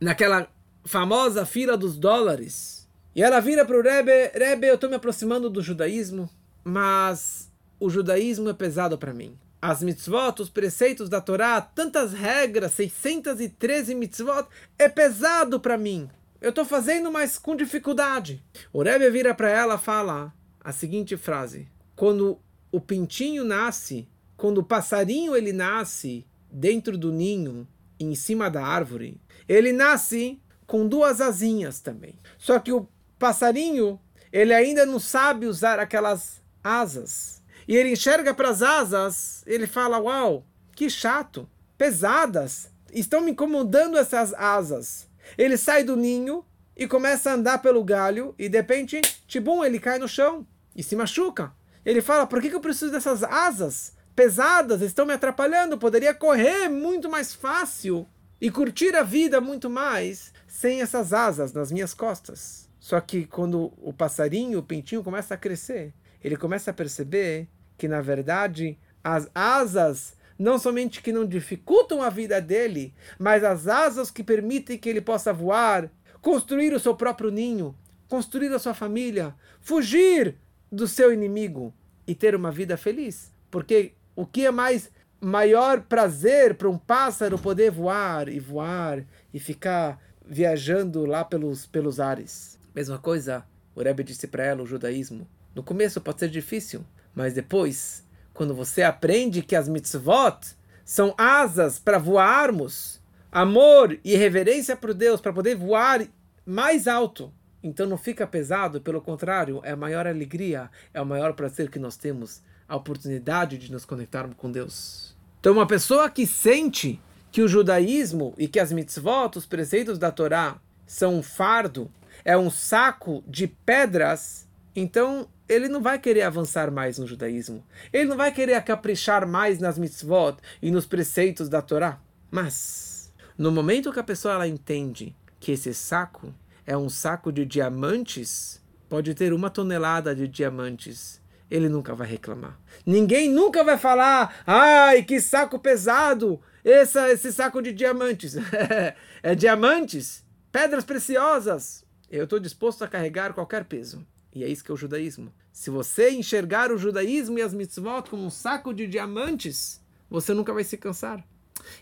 naquela 0.00 0.48
famosa 0.84 1.46
fila 1.46 1.76
dos 1.76 1.96
dólares 1.96 2.81
e 3.14 3.22
ela 3.22 3.40
vira 3.40 3.64
para 3.64 3.78
o 3.78 3.82
Rebbe, 3.82 4.30
Rebbe, 4.34 4.66
eu 4.66 4.74
estou 4.74 4.88
me 4.88 4.96
aproximando 4.96 5.50
do 5.50 5.62
judaísmo, 5.62 6.28
mas 6.64 7.50
o 7.78 7.90
judaísmo 7.90 8.48
é 8.48 8.54
pesado 8.54 8.96
para 8.96 9.12
mim. 9.12 9.36
As 9.60 9.82
mitzvot, 9.82 10.40
os 10.40 10.50
preceitos 10.50 11.08
da 11.08 11.20
Torá, 11.20 11.60
tantas 11.60 12.12
regras, 12.12 12.72
613 12.72 13.94
mitzvot, 13.94 14.46
é 14.78 14.88
pesado 14.88 15.60
para 15.60 15.78
mim. 15.78 16.08
Eu 16.40 16.50
estou 16.50 16.64
fazendo, 16.64 17.12
mas 17.12 17.38
com 17.38 17.54
dificuldade. 17.54 18.42
O 18.72 18.82
Rebbe 18.82 19.08
vira 19.10 19.34
para 19.34 19.48
ela 19.50 19.76
e 19.76 19.78
fala 19.78 20.34
a 20.60 20.72
seguinte 20.72 21.16
frase: 21.16 21.68
Quando 21.94 22.38
o 22.72 22.80
pintinho 22.80 23.44
nasce, 23.44 24.08
quando 24.36 24.58
o 24.58 24.64
passarinho 24.64 25.36
ele 25.36 25.52
nasce 25.52 26.26
dentro 26.50 26.98
do 26.98 27.12
ninho, 27.12 27.68
em 28.00 28.14
cima 28.14 28.50
da 28.50 28.64
árvore, 28.64 29.20
ele 29.48 29.72
nasce 29.72 30.40
com 30.66 30.88
duas 30.88 31.20
asinhas 31.20 31.80
também. 31.80 32.14
Só 32.38 32.58
que 32.58 32.72
o 32.72 32.88
passarinho, 33.22 34.00
ele 34.32 34.52
ainda 34.52 34.84
não 34.84 34.98
sabe 34.98 35.46
usar 35.46 35.78
aquelas 35.78 36.42
asas. 36.64 37.40
E 37.68 37.76
ele 37.76 37.92
enxerga 37.92 38.34
para 38.34 38.48
as 38.48 38.62
asas, 38.62 39.44
ele 39.46 39.68
fala: 39.68 40.00
Uau, 40.00 40.44
que 40.74 40.90
chato, 40.90 41.48
pesadas, 41.78 42.68
estão 42.92 43.20
me 43.20 43.30
incomodando 43.30 43.96
essas 43.96 44.34
asas. 44.34 45.08
Ele 45.38 45.56
sai 45.56 45.84
do 45.84 45.96
ninho 45.96 46.44
e 46.76 46.88
começa 46.88 47.30
a 47.30 47.34
andar 47.34 47.58
pelo 47.58 47.84
galho, 47.84 48.34
e 48.36 48.48
de 48.48 48.58
repente, 48.58 49.00
tibum, 49.28 49.62
ele 49.62 49.78
cai 49.78 50.00
no 50.00 50.08
chão 50.08 50.44
e 50.74 50.82
se 50.82 50.96
machuca. 50.96 51.52
Ele 51.84 52.02
fala: 52.02 52.26
Por 52.26 52.42
que, 52.42 52.50
que 52.50 52.56
eu 52.56 52.60
preciso 52.60 52.90
dessas 52.90 53.22
asas 53.22 53.92
pesadas? 54.16 54.82
Estão 54.82 55.06
me 55.06 55.12
atrapalhando. 55.12 55.78
Poderia 55.78 56.12
correr 56.12 56.68
muito 56.68 57.08
mais 57.08 57.32
fácil 57.32 58.04
e 58.40 58.50
curtir 58.50 58.96
a 58.96 59.04
vida 59.04 59.40
muito 59.40 59.70
mais 59.70 60.32
sem 60.48 60.82
essas 60.82 61.12
asas 61.12 61.52
nas 61.52 61.70
minhas 61.70 61.94
costas. 61.94 62.61
Só 62.82 63.00
que 63.00 63.26
quando 63.26 63.72
o 63.80 63.92
passarinho, 63.92 64.58
o 64.58 64.62
pintinho 64.62 65.04
começa 65.04 65.34
a 65.34 65.36
crescer, 65.36 65.94
ele 66.20 66.36
começa 66.36 66.72
a 66.72 66.74
perceber 66.74 67.46
que 67.78 67.86
na 67.86 68.00
verdade 68.00 68.76
as 69.04 69.30
asas 69.32 70.16
não 70.36 70.58
somente 70.58 71.00
que 71.00 71.12
não 71.12 71.24
dificultam 71.24 72.02
a 72.02 72.10
vida 72.10 72.40
dele, 72.40 72.92
mas 73.20 73.44
as 73.44 73.68
asas 73.68 74.10
que 74.10 74.24
permitem 74.24 74.76
que 74.76 74.88
ele 74.88 75.00
possa 75.00 75.32
voar, 75.32 75.88
construir 76.20 76.74
o 76.74 76.80
seu 76.80 76.92
próprio 76.96 77.30
ninho, 77.30 77.72
construir 78.08 78.52
a 78.52 78.58
sua 78.58 78.74
família, 78.74 79.32
fugir 79.60 80.34
do 80.70 80.88
seu 80.88 81.12
inimigo 81.12 81.72
e 82.04 82.16
ter 82.16 82.34
uma 82.34 82.50
vida 82.50 82.76
feliz. 82.76 83.32
Porque 83.48 83.92
o 84.16 84.26
que 84.26 84.44
é 84.44 84.50
mais 84.50 84.90
maior 85.20 85.82
prazer 85.82 86.56
para 86.56 86.68
um 86.68 86.78
pássaro 86.78 87.38
poder 87.38 87.70
voar 87.70 88.28
e 88.28 88.40
voar 88.40 89.04
e 89.32 89.38
ficar 89.38 90.02
viajando 90.26 91.06
lá 91.06 91.24
pelos, 91.24 91.64
pelos 91.64 92.00
ares? 92.00 92.60
Mesma 92.74 92.98
coisa, 92.98 93.44
o 93.74 93.82
Rebbe 93.82 94.02
disse 94.02 94.26
para 94.26 94.44
ela 94.44 94.62
o 94.62 94.66
judaísmo. 94.66 95.28
No 95.54 95.62
começo 95.62 96.00
pode 96.00 96.20
ser 96.20 96.28
difícil, 96.28 96.84
mas 97.14 97.34
depois, 97.34 98.04
quando 98.32 98.54
você 98.54 98.82
aprende 98.82 99.42
que 99.42 99.54
as 99.54 99.68
mitzvot 99.68 100.56
são 100.84 101.14
asas 101.18 101.78
para 101.78 101.98
voarmos, 101.98 103.00
amor 103.30 103.98
e 104.04 104.16
reverência 104.16 104.76
para 104.76 104.92
Deus, 104.92 105.20
para 105.20 105.32
poder 105.32 105.54
voar 105.54 106.06
mais 106.44 106.88
alto, 106.88 107.32
então 107.62 107.86
não 107.86 107.96
fica 107.96 108.26
pesado, 108.26 108.80
pelo 108.80 109.00
contrário, 109.00 109.60
é 109.62 109.70
a 109.72 109.76
maior 109.76 110.06
alegria, 110.06 110.70
é 110.92 111.00
o 111.00 111.06
maior 111.06 111.34
prazer 111.34 111.70
que 111.70 111.78
nós 111.78 111.96
temos, 111.96 112.42
a 112.66 112.76
oportunidade 112.76 113.58
de 113.58 113.70
nos 113.70 113.84
conectarmos 113.84 114.36
com 114.36 114.50
Deus. 114.50 115.14
Então, 115.38 115.52
uma 115.52 115.66
pessoa 115.66 116.08
que 116.08 116.26
sente 116.26 117.00
que 117.30 117.42
o 117.42 117.48
judaísmo 117.48 118.34
e 118.36 118.48
que 118.48 118.58
as 118.58 118.72
mitzvot, 118.72 119.36
os 119.36 119.46
preceitos 119.46 119.98
da 119.98 120.10
Torá, 120.10 120.60
são 120.86 121.16
um 121.16 121.22
fardo, 121.22 121.90
é 122.24 122.36
um 122.36 122.50
saco 122.50 123.22
de 123.26 123.46
pedras, 123.46 124.48
então 124.74 125.28
ele 125.48 125.68
não 125.68 125.82
vai 125.82 125.98
querer 125.98 126.22
avançar 126.22 126.70
mais 126.70 126.98
no 126.98 127.06
judaísmo. 127.06 127.64
Ele 127.92 128.06
não 128.06 128.16
vai 128.16 128.32
querer 128.32 128.60
caprichar 128.62 129.26
mais 129.26 129.58
nas 129.58 129.78
mitzvot 129.78 130.36
e 130.60 130.70
nos 130.70 130.86
preceitos 130.86 131.48
da 131.48 131.60
Torá. 131.60 132.00
Mas, 132.30 133.12
no 133.36 133.52
momento 133.52 133.92
que 133.92 134.00
a 134.00 134.04
pessoa 134.04 134.34
ela 134.34 134.48
entende 134.48 135.14
que 135.38 135.52
esse 135.52 135.74
saco 135.74 136.32
é 136.66 136.76
um 136.76 136.88
saco 136.88 137.32
de 137.32 137.44
diamantes, 137.44 138.62
pode 138.88 139.14
ter 139.14 139.32
uma 139.32 139.50
tonelada 139.50 140.14
de 140.14 140.26
diamantes, 140.26 141.20
ele 141.50 141.68
nunca 141.68 141.94
vai 141.94 142.08
reclamar. 142.08 142.58
Ninguém 142.86 143.28
nunca 143.28 143.62
vai 143.62 143.76
falar, 143.76 144.42
ai, 144.46 145.02
que 145.02 145.20
saco 145.20 145.58
pesado, 145.58 146.40
essa, 146.64 147.10
esse 147.10 147.30
saco 147.32 147.60
de 147.60 147.72
diamantes. 147.72 148.36
é 149.22 149.34
diamantes, 149.34 150.24
pedras 150.50 150.84
preciosas, 150.84 151.84
eu 152.18 152.24
estou 152.24 152.38
disposto 152.38 152.82
a 152.82 152.88
carregar 152.88 153.32
qualquer 153.32 153.64
peso. 153.64 154.06
E 154.34 154.44
é 154.44 154.48
isso 154.48 154.62
que 154.62 154.70
é 154.70 154.74
o 154.74 154.76
judaísmo. 154.76 155.32
Se 155.52 155.70
você 155.70 156.10
enxergar 156.10 156.70
o 156.70 156.78
judaísmo 156.78 157.38
e 157.38 157.42
as 157.42 157.54
mitzvot 157.54 158.08
como 158.08 158.24
um 158.24 158.30
saco 158.30 158.72
de 158.72 158.86
diamantes, 158.86 159.80
você 160.10 160.34
nunca 160.34 160.52
vai 160.52 160.64
se 160.64 160.76
cansar. 160.76 161.26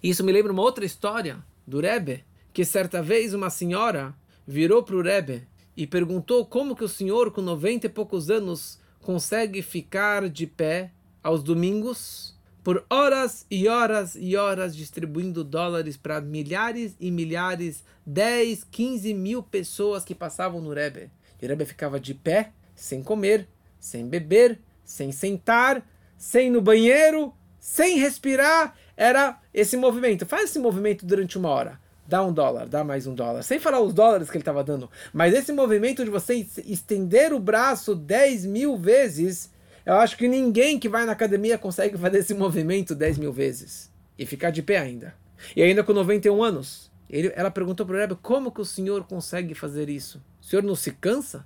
Isso 0.02 0.22
me 0.22 0.32
lembra 0.32 0.52
uma 0.52 0.62
outra 0.62 0.84
história 0.84 1.42
do 1.66 1.80
Rebbe, 1.80 2.24
que 2.52 2.64
certa 2.64 3.02
vez 3.02 3.34
uma 3.34 3.50
senhora 3.50 4.14
virou 4.46 4.82
para 4.82 4.96
o 4.96 5.02
Rebbe 5.02 5.46
e 5.76 5.86
perguntou 5.86 6.44
como 6.44 6.76
que 6.76 6.84
o 6.84 6.88
senhor, 6.88 7.32
com 7.32 7.40
90 7.40 7.86
e 7.86 7.90
poucos 7.90 8.30
anos, 8.30 8.78
consegue 9.00 9.62
ficar 9.62 10.28
de 10.28 10.46
pé 10.46 10.92
aos 11.22 11.42
domingos 11.42 12.36
por 12.70 12.86
horas 12.88 13.44
e 13.50 13.66
horas 13.66 14.14
e 14.14 14.36
horas 14.36 14.76
distribuindo 14.76 15.42
dólares 15.42 15.96
para 15.96 16.20
milhares 16.20 16.94
e 17.00 17.10
milhares, 17.10 17.82
10, 18.06 18.62
15 18.62 19.12
mil 19.12 19.42
pessoas 19.42 20.04
que 20.04 20.14
passavam 20.14 20.60
no 20.60 20.72
Rebbe. 20.72 21.10
E 21.42 21.44
o 21.44 21.48
Rebbe 21.48 21.64
ficava 21.64 21.98
de 21.98 22.14
pé, 22.14 22.52
sem 22.76 23.02
comer, 23.02 23.48
sem 23.80 24.06
beber, 24.06 24.60
sem 24.84 25.10
sentar, 25.10 25.84
sem 26.16 26.46
ir 26.46 26.50
no 26.50 26.62
banheiro, 26.62 27.34
sem 27.58 27.98
respirar. 27.98 28.76
Era 28.96 29.40
esse 29.52 29.76
movimento. 29.76 30.24
Faz 30.24 30.44
esse 30.44 30.60
movimento 30.60 31.04
durante 31.04 31.36
uma 31.36 31.48
hora. 31.48 31.80
Dá 32.06 32.24
um 32.24 32.32
dólar, 32.32 32.68
dá 32.68 32.84
mais 32.84 33.04
um 33.04 33.16
dólar. 33.16 33.42
Sem 33.42 33.58
falar 33.58 33.80
os 33.80 33.92
dólares 33.92 34.30
que 34.30 34.36
ele 34.36 34.42
estava 34.42 34.62
dando. 34.62 34.88
Mas 35.12 35.34
esse 35.34 35.52
movimento 35.52 36.04
de 36.04 36.10
você 36.10 36.46
estender 36.64 37.32
o 37.32 37.40
braço 37.40 37.96
10 37.96 38.46
mil 38.46 38.78
vezes 38.78 39.50
eu 39.84 39.94
acho 39.94 40.16
que 40.16 40.28
ninguém 40.28 40.78
que 40.78 40.88
vai 40.88 41.04
na 41.04 41.12
academia 41.12 41.58
consegue 41.58 41.96
fazer 41.96 42.18
esse 42.18 42.34
movimento 42.34 42.94
10 42.94 43.18
mil 43.18 43.32
vezes 43.32 43.90
e 44.18 44.26
ficar 44.26 44.50
de 44.50 44.62
pé 44.62 44.78
ainda. 44.78 45.14
E 45.56 45.62
ainda 45.62 45.82
com 45.82 45.92
91 45.92 46.42
anos. 46.42 46.90
Ele, 47.08 47.32
ela 47.34 47.50
perguntou 47.50 47.84
para 47.84 47.96
o 47.96 47.98
Rebbe 47.98 48.16
como 48.22 48.52
que 48.52 48.60
o 48.60 48.64
senhor 48.64 49.04
consegue 49.04 49.54
fazer 49.54 49.88
isso? 49.88 50.22
O 50.40 50.44
senhor 50.44 50.62
não 50.62 50.76
se 50.76 50.92
cansa? 50.92 51.44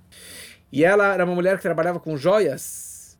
E 0.71 0.83
ela 0.83 1.13
era 1.13 1.25
uma 1.25 1.33
mulher 1.33 1.57
que 1.57 1.63
trabalhava 1.63 1.99
com 1.99 2.15
joias. 2.15 3.17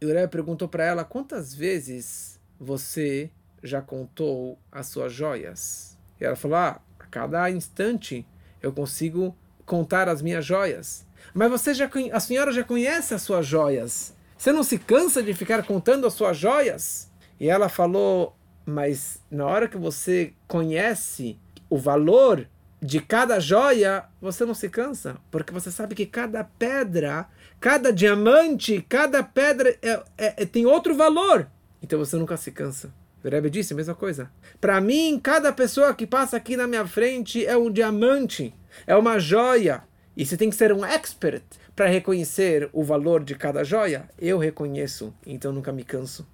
E 0.00 0.04
o 0.04 0.08
Rebbe 0.08 0.28
perguntou 0.28 0.68
para 0.68 0.84
ela: 0.84 1.04
quantas 1.04 1.54
vezes 1.54 2.38
você 2.60 3.30
já 3.62 3.80
contou 3.80 4.58
as 4.70 4.88
suas 4.88 5.12
joias? 5.12 5.96
E 6.20 6.24
ela 6.24 6.36
falou: 6.36 6.56
ah, 6.56 6.80
a 6.98 7.04
cada 7.06 7.50
instante 7.50 8.26
eu 8.62 8.72
consigo 8.72 9.34
contar 9.64 10.08
as 10.08 10.20
minhas 10.20 10.44
joias. 10.44 11.06
Mas 11.32 11.50
você 11.50 11.72
já, 11.72 11.88
a 12.12 12.20
senhora 12.20 12.52
já 12.52 12.64
conhece 12.64 13.14
as 13.14 13.22
suas 13.22 13.46
joias. 13.46 14.14
Você 14.38 14.52
não 14.52 14.62
se 14.62 14.78
cansa 14.78 15.20
de 15.20 15.34
ficar 15.34 15.64
contando 15.64 16.06
as 16.06 16.14
suas 16.14 16.36
joias? 16.36 17.10
E 17.40 17.50
ela 17.50 17.68
falou: 17.68 18.36
mas 18.64 19.20
na 19.28 19.44
hora 19.44 19.66
que 19.66 19.76
você 19.76 20.32
conhece 20.46 21.36
o 21.68 21.76
valor 21.76 22.46
de 22.80 23.00
cada 23.00 23.40
joia, 23.40 24.04
você 24.20 24.44
não 24.44 24.54
se 24.54 24.68
cansa, 24.68 25.16
porque 25.30 25.52
você 25.52 25.72
sabe 25.72 25.96
que 25.96 26.06
cada 26.06 26.44
pedra, 26.44 27.26
cada 27.58 27.92
diamante, 27.92 28.80
cada 28.88 29.24
pedra 29.24 29.76
é, 29.82 30.02
é, 30.16 30.42
é 30.42 30.46
tem 30.46 30.64
outro 30.64 30.94
valor. 30.94 31.48
Então 31.82 31.98
você 31.98 32.16
nunca 32.16 32.36
se 32.36 32.52
cansa. 32.52 32.94
O 33.24 33.28
Rebbe 33.28 33.50
disse 33.50 33.72
a 33.72 33.76
mesma 33.76 33.96
coisa. 33.96 34.30
Para 34.60 34.80
mim, 34.80 35.18
cada 35.20 35.52
pessoa 35.52 35.92
que 35.92 36.06
passa 36.06 36.36
aqui 36.36 36.56
na 36.56 36.68
minha 36.68 36.86
frente 36.86 37.44
é 37.44 37.56
um 37.56 37.70
diamante, 37.70 38.54
é 38.86 38.94
uma 38.94 39.18
joia. 39.18 39.82
E 40.16 40.24
você 40.24 40.36
tem 40.36 40.50
que 40.50 40.56
ser 40.56 40.72
um 40.72 40.84
expert 40.84 41.44
para 41.78 41.86
reconhecer 41.86 42.68
o 42.72 42.82
valor 42.82 43.22
de 43.22 43.36
cada 43.36 43.62
joia. 43.62 44.10
Eu 44.18 44.36
reconheço, 44.36 45.14
então 45.24 45.52
nunca 45.52 45.70
me 45.70 45.84
canso. 45.84 46.26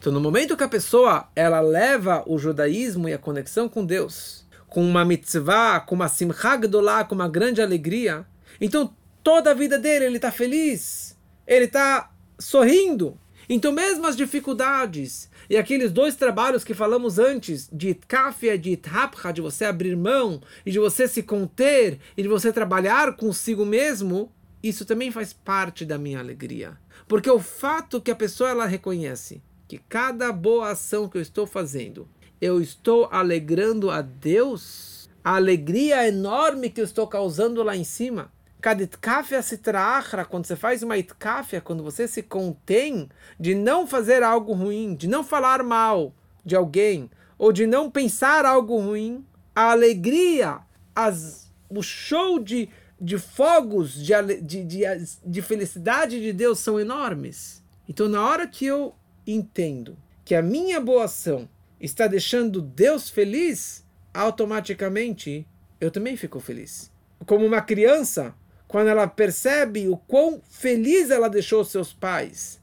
Então, 0.00 0.12
no 0.12 0.20
momento 0.20 0.56
que 0.56 0.64
a 0.64 0.68
pessoa 0.68 1.28
ela 1.36 1.60
leva 1.60 2.24
o 2.26 2.36
judaísmo 2.36 3.08
e 3.08 3.12
a 3.12 3.18
conexão 3.18 3.68
com 3.68 3.86
Deus, 3.86 4.44
com 4.66 4.84
uma 4.84 5.04
mitzvah, 5.04 5.78
com 5.78 5.94
uma 5.94 6.08
simcha 6.08 6.56
gdolá, 6.56 7.04
com 7.04 7.14
uma 7.14 7.28
grande 7.28 7.62
alegria, 7.62 8.26
então 8.60 8.92
toda 9.22 9.52
a 9.52 9.54
vida 9.54 9.78
dele 9.78 10.06
ele 10.06 10.16
está 10.16 10.32
feliz, 10.32 11.16
ele 11.46 11.66
está 11.66 12.10
sorrindo. 12.36 13.16
Então, 13.48 13.70
mesmo 13.70 14.04
as 14.04 14.16
dificuldades 14.16 15.30
e 15.48 15.56
aqueles 15.56 15.92
dois 15.92 16.14
trabalhos 16.16 16.64
que 16.64 16.74
falamos 16.74 17.18
antes, 17.18 17.68
de 17.72 17.90
itkafia, 17.90 18.58
de 18.58 18.72
ithapcha, 18.72 19.32
de 19.32 19.40
você 19.40 19.64
abrir 19.64 19.96
mão, 19.96 20.40
e 20.64 20.70
de 20.70 20.78
você 20.78 21.06
se 21.06 21.22
conter, 21.22 21.98
e 22.16 22.22
de 22.22 22.28
você 22.28 22.52
trabalhar 22.52 23.16
consigo 23.16 23.64
mesmo, 23.64 24.32
isso 24.62 24.84
também 24.84 25.10
faz 25.10 25.32
parte 25.32 25.84
da 25.84 25.98
minha 25.98 26.18
alegria. 26.18 26.78
Porque 27.06 27.30
o 27.30 27.38
fato 27.38 28.00
que 28.00 28.10
a 28.10 28.16
pessoa 28.16 28.50
ela 28.50 28.66
reconhece 28.66 29.42
que 29.68 29.78
cada 29.78 30.32
boa 30.32 30.70
ação 30.70 31.08
que 31.08 31.18
eu 31.18 31.22
estou 31.22 31.46
fazendo, 31.46 32.08
eu 32.40 32.60
estou 32.60 33.08
alegrando 33.10 33.90
a 33.90 34.00
Deus, 34.00 35.08
a 35.22 35.36
alegria 35.36 36.06
enorme 36.08 36.70
que 36.70 36.80
eu 36.80 36.84
estou 36.84 37.06
causando 37.06 37.62
lá 37.62 37.76
em 37.76 37.84
cima. 37.84 38.32
Cada 38.64 39.42
se 39.42 39.58
traachra, 39.58 40.24
quando 40.24 40.46
você 40.46 40.56
faz 40.56 40.82
uma 40.82 40.96
itkafia, 40.96 41.60
quando 41.60 41.82
você 41.82 42.08
se 42.08 42.22
contém 42.22 43.10
de 43.38 43.54
não 43.54 43.86
fazer 43.86 44.22
algo 44.22 44.54
ruim, 44.54 44.94
de 44.94 45.06
não 45.06 45.22
falar 45.22 45.62
mal 45.62 46.14
de 46.42 46.56
alguém, 46.56 47.10
ou 47.36 47.52
de 47.52 47.66
não 47.66 47.90
pensar 47.90 48.46
algo 48.46 48.80
ruim, 48.80 49.22
a 49.54 49.72
alegria, 49.72 50.60
as, 50.96 51.52
o 51.68 51.82
show 51.82 52.38
de, 52.38 52.70
de 52.98 53.18
fogos, 53.18 54.02
de, 54.02 54.14
de, 54.40 54.64
de, 54.64 54.82
de 55.26 55.42
felicidade 55.42 56.18
de 56.18 56.32
Deus 56.32 56.58
são 56.58 56.80
enormes. 56.80 57.62
Então, 57.86 58.08
na 58.08 58.26
hora 58.26 58.46
que 58.46 58.64
eu 58.64 58.94
entendo 59.26 59.94
que 60.24 60.34
a 60.34 60.40
minha 60.40 60.80
boa 60.80 61.04
ação 61.04 61.46
está 61.78 62.06
deixando 62.06 62.62
Deus 62.62 63.10
feliz, 63.10 63.84
automaticamente 64.14 65.46
eu 65.78 65.90
também 65.90 66.16
fico 66.16 66.40
feliz. 66.40 66.90
Como 67.26 67.44
uma 67.44 67.60
criança, 67.60 68.34
quando 68.74 68.88
ela 68.88 69.06
percebe 69.06 69.86
o 69.86 69.96
quão 69.96 70.42
feliz 70.50 71.08
ela 71.08 71.30
deixou 71.30 71.64
seus 71.64 71.92
pais 71.92 72.60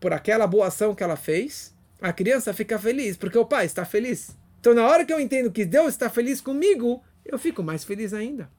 por 0.00 0.10
aquela 0.14 0.46
boa 0.46 0.68
ação 0.68 0.94
que 0.94 1.04
ela 1.04 1.14
fez, 1.14 1.76
a 2.00 2.10
criança 2.10 2.54
fica 2.54 2.78
feliz 2.78 3.18
porque 3.18 3.36
o 3.36 3.44
pai 3.44 3.66
está 3.66 3.84
feliz. 3.84 4.34
Então, 4.58 4.72
na 4.72 4.86
hora 4.86 5.04
que 5.04 5.12
eu 5.12 5.20
entendo 5.20 5.52
que 5.52 5.66
Deus 5.66 5.88
está 5.88 6.08
feliz 6.08 6.40
comigo, 6.40 7.04
eu 7.22 7.38
fico 7.38 7.62
mais 7.62 7.84
feliz 7.84 8.14
ainda. 8.14 8.50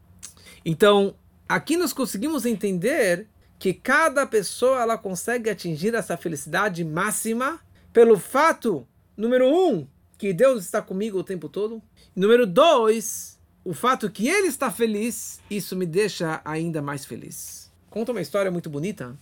Então, 0.64 1.16
aqui 1.50 1.76
nós 1.78 1.94
conseguimos 1.94 2.46
entender 2.46 3.28
que 3.58 3.74
cada 3.74 4.28
pessoa 4.28 4.80
ela 4.80 5.00
consegue 5.00 5.50
atingir 5.50 5.96
essa 5.96 6.16
felicidade 6.16 6.86
máxima 6.86 7.60
pelo 7.92 8.20
fato, 8.20 8.88
número 9.18 9.48
um, 9.48 9.88
que 10.16 10.32
Deus 10.32 10.64
está 10.64 10.80
comigo 10.80 11.18
o 11.18 11.24
tempo 11.24 11.50
todo. 11.50 11.82
Número 12.16 12.46
dois, 12.46 13.37
o 13.68 13.74
fato 13.74 14.10
que 14.10 14.30
Ele 14.30 14.48
está 14.48 14.72
feliz, 14.72 15.42
isso 15.52 15.76
me 15.76 15.86
deixa 15.86 16.40
ainda 16.46 16.82
mais 16.82 17.04
feliz. 17.04 17.70
Conta 17.90 18.14
uma 18.14 18.22
história 18.22 18.50
muito 18.50 18.70
bonita 18.70 19.14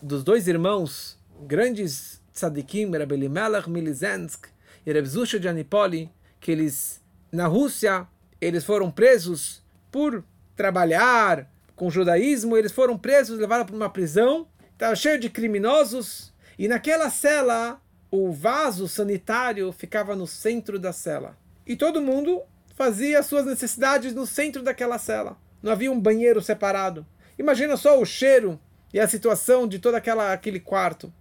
dos 0.00 0.22
dois 0.22 0.46
irmãos, 0.46 1.18
grandes 1.44 2.22
tzadikim, 2.32 2.96
Rabbi 2.96 3.16
Elimelech 3.16 3.68
Milizensk 3.68 4.46
e 4.86 4.92
Reb 4.92 5.06
Zusha 5.06 5.40
de 5.40 5.48
Anipoli, 5.48 6.08
que 6.38 6.52
eles, 6.52 7.02
na 7.32 7.48
Rússia, 7.48 8.06
eles 8.40 8.62
foram 8.62 8.92
presos 8.92 9.60
por 9.90 10.22
trabalhar, 10.54 11.50
com 11.74 11.88
o 11.88 11.90
judaísmo, 11.90 12.56
eles 12.56 12.70
foram 12.70 12.96
presos, 12.96 13.40
levados 13.40 13.66
para 13.66 13.74
uma 13.74 13.90
prisão, 13.90 14.46
estava 14.72 14.94
cheio 14.94 15.18
de 15.18 15.28
criminosos, 15.28 16.32
e 16.56 16.68
naquela 16.68 17.10
cela, 17.10 17.82
o 18.08 18.30
vaso 18.30 18.86
sanitário 18.86 19.72
ficava 19.72 20.14
no 20.14 20.28
centro 20.28 20.78
da 20.78 20.92
cela. 20.92 21.36
E 21.66 21.74
todo 21.74 22.00
mundo 22.00 22.40
fazia 22.80 23.22
suas 23.22 23.44
necessidades 23.44 24.14
no 24.14 24.26
centro 24.26 24.62
daquela 24.62 24.96
cela. 24.96 25.36
Não 25.62 25.70
havia 25.70 25.92
um 25.92 26.00
banheiro 26.00 26.40
separado. 26.40 27.06
Imagina 27.38 27.76
só 27.76 28.00
o 28.00 28.06
cheiro 28.06 28.58
e 28.90 28.98
a 28.98 29.06
situação 29.06 29.68
de 29.68 29.78
todo 29.78 29.96
aquela, 29.96 30.32
aquele 30.32 30.58
quarto. 30.58 31.12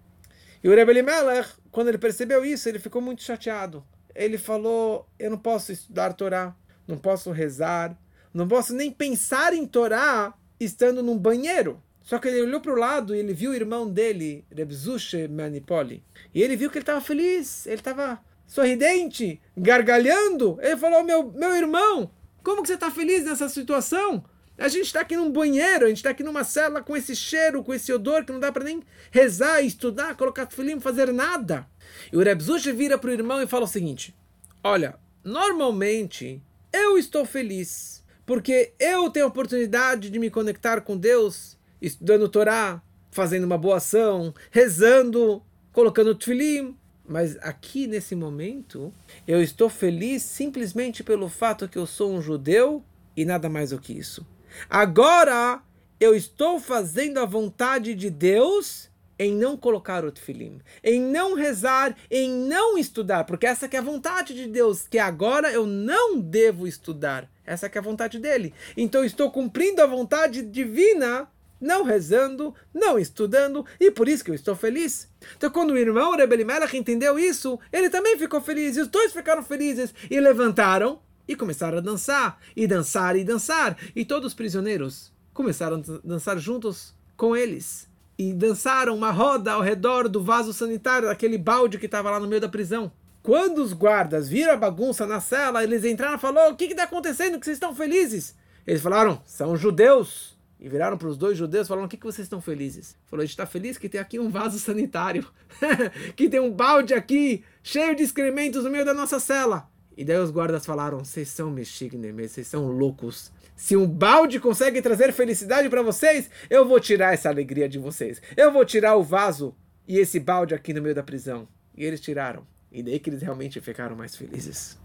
E 0.64 0.70
o 0.70 0.74
Rebbe 0.74 0.94
Elimelech, 0.94 1.50
quando 1.70 1.90
ele 1.90 1.98
percebeu 1.98 2.46
isso, 2.46 2.70
ele 2.70 2.80
ficou 2.80 3.02
muito 3.02 3.24
chateado. 3.24 3.84
Ele 4.16 4.38
falou: 4.38 5.06
Eu 5.20 5.32
não 5.32 5.38
posso 5.38 5.74
estudar 5.74 6.14
Torá, 6.14 6.56
não 6.88 6.98
posso 6.98 7.30
rezar, 7.30 7.94
não 8.34 8.48
posso 8.48 8.74
nem 8.74 8.90
pensar 8.90 9.54
em 9.54 9.68
Torá 9.68 10.34
estando 10.62 11.04
num 11.04 11.18
banheiro. 11.18 11.84
Só 12.02 12.20
que 12.20 12.30
ele 12.30 12.42
olhou 12.42 12.62
para 12.62 12.72
o 12.72 12.78
lado 12.78 13.14
e 13.14 13.20
ele 13.20 13.34
viu 13.34 13.52
o 13.52 13.54
irmão 13.54 13.86
dele, 13.92 14.46
Rebzushe 14.50 15.28
Manipoli. 15.28 16.06
E 16.34 16.42
ele 16.42 16.56
viu 16.56 16.70
que 16.70 16.78
ele 16.78 16.84
estava 16.84 17.02
feliz, 17.02 17.68
ele 17.68 17.76
estava 17.76 18.18
sorridente, 18.50 19.40
gargalhando. 19.56 20.58
Ele 20.60 20.76
falou: 20.76 21.04
meu, 21.04 21.32
meu 21.32 21.56
irmão, 21.56 22.12
como 22.44 22.64
que 22.64 22.68
você 22.68 22.74
está 22.74 22.90
feliz 22.92 23.24
nessa 23.24 23.48
situação? 23.48 24.26
A 24.58 24.68
gente 24.68 24.88
está 24.88 25.02
aqui 25.02 25.16
num 25.16 25.32
banheiro, 25.32 25.86
a 25.86 25.88
gente 25.88 25.98
está 25.98 26.10
aqui 26.10 26.22
numa 26.22 26.44
cela 26.44 26.82
com 26.82 26.98
esse 26.98 27.16
cheiro, 27.16 27.64
com 27.64 27.74
esse 27.74 27.94
odor 27.94 28.26
que 28.26 28.34
não 28.34 28.42
dá 28.42 28.52
para 28.52 28.66
nem 28.66 28.84
rezar, 29.10 29.62
estudar, 29.62 30.18
colocar 30.18 30.48
filhinho, 30.48 30.82
fazer 30.82 31.14
nada. 31.14 31.66
E 32.12 32.18
o 32.18 32.20
Rebzush 32.20 32.70
vira 32.74 32.98
para 32.98 33.10
o 33.10 33.14
irmão 33.14 33.42
e 33.42 33.48
fala 33.48 33.64
o 33.64 33.68
seguinte: 33.68 34.14
Olha, 34.62 34.96
normalmente 35.24 36.42
eu 36.74 36.98
estou 36.98 37.24
feliz 37.24 38.04
porque 38.26 38.74
eu 38.80 39.10
tenho 39.10 39.26
a 39.26 39.30
oportunidade 39.30 40.10
de 40.10 40.20
me 40.20 40.30
conectar 40.30 40.82
com 40.82 40.98
Deus, 40.98 41.58
estudando 41.82 42.28
Torá, 42.28 42.82
fazendo 43.12 43.46
uma 43.46 43.58
boa 43.58 43.78
ação, 43.78 44.34
rezando, 44.52 45.42
colocando 45.72 46.14
tefilim. 46.14 46.78
Mas 47.10 47.36
aqui 47.42 47.88
nesse 47.88 48.16
momento, 48.16 48.94
eu 49.28 49.42
estou 49.42 49.68
feliz 49.68 50.22
simplesmente 50.22 51.04
pelo 51.04 51.28
fato 51.28 51.68
que 51.68 51.78
eu 51.78 51.88
sou 51.88 52.14
um 52.14 52.22
judeu 52.22 52.84
e 53.18 53.26
nada 53.26 53.50
mais 53.50 53.72
do 53.72 53.80
que 53.80 53.92
isso. 53.92 54.24
Agora 54.70 55.62
eu 56.00 56.14
estou 56.14 56.60
fazendo 56.60 57.20
a 57.20 57.26
vontade 57.26 57.96
de 57.96 58.12
Deus 58.12 58.90
em 59.18 59.34
não 59.34 59.58
colocar 59.58 60.06
o 60.06 60.12
tefilim, 60.12 60.62
em 60.82 61.02
não 61.02 61.34
rezar, 61.34 61.98
em 62.10 62.30
não 62.30 62.78
estudar, 62.78 63.26
porque 63.26 63.46
essa 63.46 63.68
que 63.68 63.76
é 63.76 63.80
a 63.80 63.84
vontade 63.84 64.34
de 64.34 64.48
Deus, 64.48 64.88
que 64.88 64.98
agora 64.98 65.52
eu 65.52 65.66
não 65.66 66.18
devo 66.18 66.66
estudar. 66.66 67.30
Essa 67.46 67.68
que 67.68 67.78
é 67.78 67.82
a 67.82 67.84
vontade 67.84 68.20
dele. 68.20 68.54
Então 68.78 69.04
estou 69.04 69.32
cumprindo 69.32 69.82
a 69.82 69.88
vontade 69.88 70.44
divina, 70.44 71.28
não 71.60 71.84
rezando, 71.84 72.54
não 72.74 72.98
estudando, 72.98 73.66
e 73.80 73.92
por 73.92 74.08
isso 74.08 74.24
que 74.24 74.32
eu 74.32 74.36
estou 74.36 74.56
feliz. 74.56 75.10
Então 75.38 75.50
quando 75.50 75.72
o 75.72 75.78
irmão 75.78 76.16
Rebbe 76.16 76.44
Melech 76.44 76.78
entendeu 76.78 77.18
isso, 77.18 77.60
ele 77.72 77.90
também 77.90 78.18
ficou 78.18 78.42
feliz, 78.42 78.78
e 78.78 78.82
os 78.82 78.88
dois 78.88 79.14
ficaram 79.14 79.44
felizes, 79.44 79.94
e 80.10 80.20
levantaram, 80.20 81.00
e 81.28 81.36
começaram 81.36 81.78
a 81.78 81.82
dançar, 81.82 82.40
e 82.56 82.66
dançar, 82.66 83.16
e 83.16 83.24
dançar, 83.24 83.78
e 83.96 84.04
todos 84.06 84.28
os 84.28 84.34
prisioneiros 84.34 85.12
começaram 85.34 85.78
a 85.78 86.08
dançar 86.08 86.38
juntos 86.38 86.96
com 87.16 87.36
eles 87.36 87.90
e 88.20 88.34
dançaram 88.34 88.94
uma 88.94 89.12
roda 89.12 89.54
ao 89.54 89.62
redor 89.62 90.10
do 90.10 90.22
vaso 90.22 90.52
sanitário, 90.52 91.08
daquele 91.08 91.38
balde 91.38 91.80
que 91.80 91.86
estava 91.86 92.12
lá 92.12 92.20
no 92.20 92.28
meio 92.28 92.42
da 92.42 92.50
prisão. 92.50 92.92
Quando 93.24 93.60
os 93.60 93.72
guardas 93.72 94.28
viram 94.28 94.52
a 94.52 94.58
bagunça 94.58 95.08
na 95.08 95.22
cela, 95.22 95.64
eles 95.64 95.86
entraram 95.86 96.18
e 96.18 96.20
falaram: 96.20 96.52
O 96.52 96.58
que 96.58 96.66
está 96.66 96.84
acontecendo? 96.84 97.40
Que 97.40 97.46
vocês 97.46 97.56
estão 97.56 97.74
felizes? 97.74 98.36
Eles 98.68 98.82
falaram: 98.82 99.22
São 99.26 99.56
judeus. 99.56 100.38
E 100.60 100.68
viraram 100.68 100.98
para 100.98 101.08
os 101.08 101.18
dois 101.18 101.38
judeus 101.38 101.66
e 101.66 101.70
falaram: 101.70 101.86
O 101.86 101.90
que, 101.90 101.98
que 101.98 102.06
vocês 102.06 102.26
estão 102.26 102.42
felizes? 102.42 102.96
Falou: 103.06 103.22
A 103.22 103.26
gente 103.26 103.34
está 103.34 103.46
feliz 103.46 103.78
que 103.78 103.88
tem 103.88 104.02
aqui 104.02 104.20
um 104.20 104.30
vaso 104.30 104.60
sanitário, 104.60 105.26
que 106.16 106.30
tem 106.30 106.40
um 106.40 106.52
balde 106.52 106.94
aqui 106.94 107.44
cheio 107.64 107.96
de 107.96 108.04
excrementos 108.04 108.64
no 108.64 108.70
meio 108.70 108.86
da 108.86 108.94
nossa 108.94 109.20
cela. 109.20 109.70
E 109.96 110.04
daí 110.04 110.18
os 110.18 110.32
guardas 110.32 110.66
falaram: 110.66 111.00
vocês 111.00 111.30
são 111.30 111.50
mexignem, 111.50 112.12
vocês 112.12 112.48
são 112.48 112.68
loucos. 112.68 113.32
Se 113.56 113.76
um 113.76 113.86
balde 113.86 114.40
consegue 114.40 114.82
trazer 114.82 115.12
felicidade 115.12 115.68
para 115.70 115.82
vocês, 115.82 116.30
eu 116.50 116.66
vou 116.66 116.80
tirar 116.80 117.14
essa 117.14 117.28
alegria 117.28 117.68
de 117.68 117.78
vocês. 117.78 118.22
Eu 118.38 118.52
vou 118.52 118.64
tirar 118.64 118.96
o 118.96 119.04
vaso 119.04 119.54
e 119.86 119.98
esse 119.98 120.20
balde 120.20 120.56
aqui 120.56 120.74
no 120.74 120.82
meio 120.82 120.96
da 120.96 121.04
prisão. 121.04 121.48
E 121.76 121.84
eles 121.84 122.00
tiraram. 122.00 122.48
E 122.72 122.82
daí 122.82 123.00
que 123.00 123.10
eles 123.10 123.22
realmente 123.22 123.60
ficaram 123.60 123.96
mais 123.96 124.16
felizes. 124.16 124.78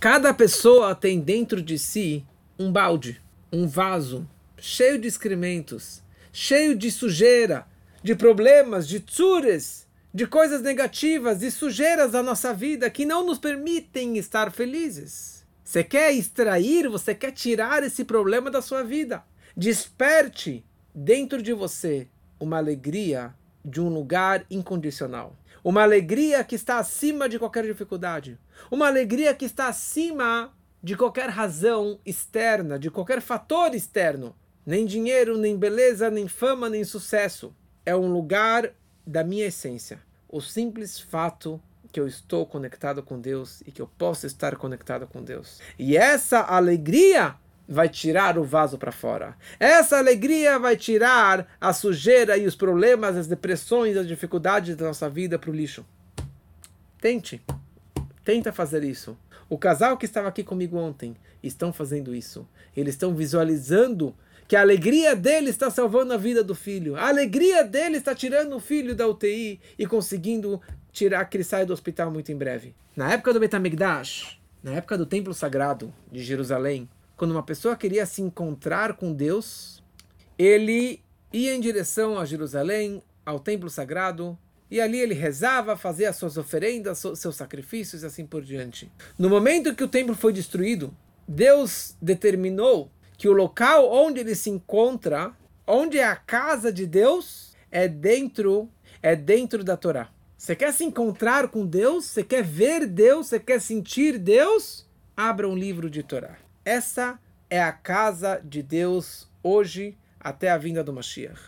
Cada 0.00 0.34
pessoa 0.34 0.94
tem 0.94 1.20
dentro 1.20 1.62
de 1.62 1.78
si 1.78 2.24
um 2.58 2.72
balde, 2.72 3.22
um 3.52 3.68
vaso, 3.68 4.26
cheio 4.60 4.98
de 4.98 5.08
excrementos, 5.08 6.02
cheio 6.32 6.76
de 6.76 6.90
sujeira, 6.90 7.66
de 8.02 8.14
problemas, 8.14 8.86
de 8.86 9.00
tsures, 9.00 9.86
de 10.12 10.26
coisas 10.26 10.62
negativas, 10.62 11.40
de 11.40 11.50
sujeiras 11.50 12.12
da 12.12 12.22
nossa 12.22 12.52
vida 12.52 12.90
que 12.90 13.06
não 13.06 13.24
nos 13.24 13.38
permitem 13.38 14.18
estar 14.18 14.50
felizes. 14.50 15.44
Você 15.64 15.84
quer 15.84 16.12
extrair, 16.12 16.88
você 16.88 17.14
quer 17.14 17.30
tirar 17.30 17.82
esse 17.82 18.04
problema 18.04 18.50
da 18.50 18.60
sua 18.60 18.82
vida. 18.82 19.22
Desperte 19.56 20.64
dentro 20.94 21.40
de 21.40 21.52
você 21.52 22.08
uma 22.40 22.56
alegria 22.56 23.34
de 23.64 23.80
um 23.80 23.88
lugar 23.88 24.44
incondicional. 24.50 25.36
Uma 25.62 25.82
alegria 25.82 26.42
que 26.42 26.54
está 26.54 26.78
acima 26.78 27.28
de 27.28 27.38
qualquer 27.38 27.64
dificuldade. 27.64 28.38
Uma 28.70 28.86
alegria 28.86 29.34
que 29.34 29.44
está 29.44 29.68
acima 29.68 30.52
de 30.82 30.96
qualquer 30.96 31.28
razão 31.28 32.00
externa, 32.04 32.78
de 32.78 32.90
qualquer 32.90 33.20
fator 33.20 33.74
externo. 33.74 34.34
Nem 34.70 34.86
dinheiro, 34.86 35.36
nem 35.36 35.56
beleza, 35.56 36.08
nem 36.12 36.28
fama, 36.28 36.70
nem 36.70 36.84
sucesso. 36.84 37.52
É 37.84 37.96
um 37.96 38.06
lugar 38.06 38.70
da 39.04 39.24
minha 39.24 39.46
essência. 39.46 39.98
O 40.28 40.40
simples 40.40 41.00
fato 41.00 41.60
que 41.90 41.98
eu 41.98 42.06
estou 42.06 42.46
conectado 42.46 43.02
com 43.02 43.20
Deus 43.20 43.64
e 43.66 43.72
que 43.72 43.82
eu 43.82 43.90
posso 43.98 44.28
estar 44.28 44.54
conectado 44.54 45.08
com 45.08 45.24
Deus. 45.24 45.60
E 45.76 45.96
essa 45.96 46.42
alegria 46.42 47.34
vai 47.66 47.88
tirar 47.88 48.38
o 48.38 48.44
vaso 48.44 48.78
para 48.78 48.92
fora. 48.92 49.36
Essa 49.58 49.98
alegria 49.98 50.56
vai 50.56 50.76
tirar 50.76 51.48
a 51.60 51.72
sujeira 51.72 52.36
e 52.36 52.46
os 52.46 52.54
problemas, 52.54 53.16
as 53.16 53.26
depressões, 53.26 53.96
as 53.96 54.06
dificuldades 54.06 54.76
da 54.76 54.86
nossa 54.86 55.10
vida 55.10 55.36
para 55.36 55.50
o 55.50 55.52
lixo. 55.52 55.84
Tente. 57.00 57.42
Tenta 58.24 58.52
fazer 58.52 58.84
isso. 58.84 59.18
O 59.48 59.58
casal 59.58 59.96
que 59.96 60.06
estava 60.06 60.28
aqui 60.28 60.44
comigo 60.44 60.78
ontem 60.78 61.16
estão 61.42 61.72
fazendo 61.72 62.14
isso. 62.14 62.46
Eles 62.76 62.94
estão 62.94 63.12
visualizando 63.12 64.14
que 64.50 64.56
a 64.56 64.62
alegria 64.62 65.14
dele 65.14 65.48
está 65.48 65.70
salvando 65.70 66.12
a 66.12 66.16
vida 66.16 66.42
do 66.42 66.56
filho. 66.56 66.96
A 66.96 67.06
alegria 67.06 67.62
dele 67.62 67.98
está 67.98 68.16
tirando 68.16 68.56
o 68.56 68.58
filho 68.58 68.96
da 68.96 69.06
UTI 69.06 69.60
e 69.78 69.86
conseguindo 69.86 70.60
tirar 70.90 71.24
que 71.26 71.36
ele 71.36 71.44
saia 71.44 71.64
do 71.64 71.72
hospital 71.72 72.10
muito 72.10 72.32
em 72.32 72.36
breve. 72.36 72.74
Na 72.96 73.12
época 73.12 73.32
do 73.32 73.38
Betamigdash, 73.38 74.40
na 74.60 74.72
época 74.72 74.98
do 74.98 75.06
Templo 75.06 75.32
Sagrado 75.32 75.94
de 76.10 76.20
Jerusalém, 76.24 76.90
quando 77.16 77.30
uma 77.30 77.44
pessoa 77.44 77.76
queria 77.76 78.04
se 78.04 78.22
encontrar 78.22 78.94
com 78.94 79.12
Deus, 79.12 79.84
ele 80.36 81.00
ia 81.32 81.54
em 81.54 81.60
direção 81.60 82.18
a 82.18 82.24
Jerusalém, 82.24 83.00
ao 83.24 83.38
Templo 83.38 83.70
Sagrado, 83.70 84.36
e 84.68 84.80
ali 84.80 84.98
ele 84.98 85.14
rezava, 85.14 85.76
fazia 85.76 86.10
as 86.10 86.16
suas 86.16 86.36
oferendas, 86.36 86.98
seus 87.14 87.36
sacrifícios 87.36 88.02
e 88.02 88.06
assim 88.06 88.26
por 88.26 88.42
diante. 88.42 88.90
No 89.16 89.30
momento 89.30 89.76
que 89.76 89.84
o 89.84 89.88
templo 89.88 90.16
foi 90.16 90.32
destruído, 90.32 90.92
Deus 91.28 91.94
determinou 92.02 92.90
que 93.20 93.28
o 93.28 93.34
local 93.34 93.92
onde 93.92 94.18
ele 94.20 94.34
se 94.34 94.48
encontra, 94.48 95.36
onde 95.66 95.98
é 95.98 96.04
a 96.04 96.16
casa 96.16 96.72
de 96.72 96.86
Deus, 96.86 97.54
é 97.70 97.86
dentro, 97.86 98.66
é 99.02 99.14
dentro 99.14 99.62
da 99.62 99.76
Torá. 99.76 100.08
Você 100.38 100.56
quer 100.56 100.72
se 100.72 100.84
encontrar 100.84 101.48
com 101.48 101.66
Deus? 101.66 102.06
Você 102.06 102.24
quer 102.24 102.42
ver 102.42 102.86
Deus? 102.86 103.26
Você 103.26 103.38
quer 103.38 103.60
sentir 103.60 104.16
Deus? 104.16 104.88
Abra 105.14 105.46
um 105.46 105.54
livro 105.54 105.90
de 105.90 106.02
Torá. 106.02 106.38
Essa 106.64 107.20
é 107.50 107.62
a 107.62 107.70
casa 107.72 108.40
de 108.42 108.62
Deus 108.62 109.30
hoje 109.42 109.98
até 110.18 110.48
a 110.48 110.56
vinda 110.56 110.82
do 110.82 110.90
Mashiach. 110.90 111.42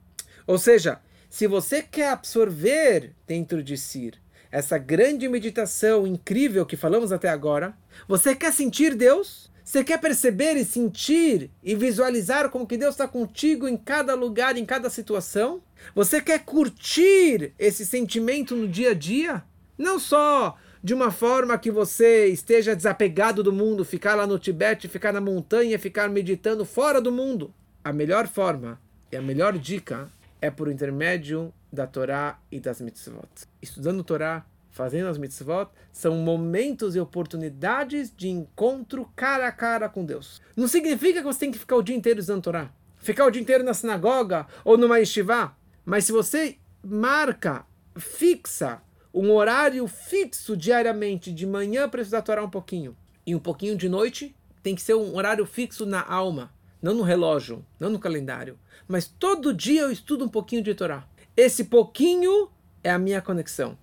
Ou 0.46 0.58
seja, 0.58 1.00
se 1.30 1.46
você 1.46 1.80
quer 1.80 2.10
absorver 2.10 3.14
dentro 3.26 3.62
de 3.62 3.78
si 3.78 4.12
essa 4.50 4.76
grande 4.76 5.26
meditação 5.26 6.06
incrível 6.06 6.66
que 6.66 6.76
falamos 6.76 7.12
até 7.12 7.30
agora, 7.30 7.74
você 8.06 8.36
quer 8.36 8.52
sentir 8.52 8.94
Deus? 8.94 9.50
Você 9.64 9.84
quer 9.84 9.98
perceber 9.98 10.56
e 10.56 10.64
sentir 10.64 11.50
e 11.62 11.74
visualizar 11.74 12.50
como 12.50 12.66
que 12.66 12.76
Deus 12.76 12.94
está 12.94 13.06
contigo 13.06 13.68
em 13.68 13.76
cada 13.76 14.14
lugar, 14.14 14.56
em 14.56 14.64
cada 14.64 14.90
situação? 14.90 15.62
Você 15.94 16.20
quer 16.20 16.44
curtir 16.44 17.52
esse 17.58 17.86
sentimento 17.86 18.56
no 18.56 18.66
dia 18.66 18.90
a 18.90 18.94
dia? 18.94 19.44
Não 19.78 19.98
só 19.98 20.56
de 20.82 20.92
uma 20.92 21.12
forma 21.12 21.56
que 21.56 21.70
você 21.70 22.26
esteja 22.26 22.74
desapegado 22.74 23.42
do 23.42 23.52
mundo, 23.52 23.84
ficar 23.84 24.16
lá 24.16 24.26
no 24.26 24.38
Tibete, 24.38 24.88
ficar 24.88 25.12
na 25.12 25.20
montanha, 25.20 25.78
ficar 25.78 26.08
meditando 26.08 26.64
fora 26.64 27.00
do 27.00 27.12
mundo. 27.12 27.54
A 27.84 27.92
melhor 27.92 28.26
forma 28.26 28.80
e 29.10 29.16
a 29.16 29.22
melhor 29.22 29.56
dica 29.56 30.08
é 30.40 30.50
por 30.50 30.68
intermédio 30.68 31.54
da 31.72 31.86
Torá 31.86 32.38
e 32.50 32.58
das 32.58 32.80
mitzvot. 32.80 33.28
Estudando 33.62 34.02
Torá, 34.02 34.44
fazendo 34.72 35.06
as 35.06 35.18
mitzvot, 35.18 35.68
são 35.92 36.16
momentos 36.16 36.96
e 36.96 37.00
oportunidades 37.00 38.12
de 38.16 38.28
encontro 38.28 39.08
cara 39.14 39.46
a 39.46 39.52
cara 39.52 39.88
com 39.88 40.04
Deus. 40.04 40.40
Não 40.56 40.66
significa 40.66 41.20
que 41.20 41.26
você 41.26 41.40
tem 41.40 41.52
que 41.52 41.58
ficar 41.58 41.76
o 41.76 41.82
dia 41.82 41.94
inteiro 41.94 42.18
estudando 42.18 42.42
Torá, 42.42 42.72
ficar 42.96 43.26
o 43.26 43.30
dia 43.30 43.40
inteiro 43.40 43.62
na 43.62 43.74
sinagoga 43.74 44.46
ou 44.64 44.76
numa 44.76 44.98
yeshiva, 44.98 45.54
mas 45.84 46.04
se 46.04 46.12
você 46.12 46.56
marca, 46.82 47.64
fixa 47.96 48.82
um 49.14 49.30
horário 49.30 49.86
fixo 49.86 50.56
diariamente, 50.56 51.30
de 51.30 51.46
manhã 51.46 51.90
estudar 51.98 52.22
Torá 52.22 52.42
um 52.42 52.50
pouquinho 52.50 52.96
e 53.26 53.34
um 53.34 53.38
pouquinho 53.38 53.76
de 53.76 53.88
noite, 53.88 54.34
tem 54.62 54.74
que 54.74 54.80
ser 54.80 54.94
um 54.94 55.14
horário 55.14 55.44
fixo 55.44 55.84
na 55.84 56.02
alma, 56.02 56.50
não 56.80 56.94
no 56.94 57.02
relógio, 57.02 57.64
não 57.78 57.90
no 57.90 57.98
calendário, 57.98 58.58
mas 58.88 59.06
todo 59.06 59.52
dia 59.52 59.82
eu 59.82 59.92
estudo 59.92 60.24
um 60.24 60.28
pouquinho 60.28 60.62
de 60.62 60.74
Torá. 60.74 61.06
Esse 61.36 61.64
pouquinho 61.64 62.48
é 62.82 62.90
a 62.90 62.98
minha 62.98 63.20
conexão. 63.20 63.76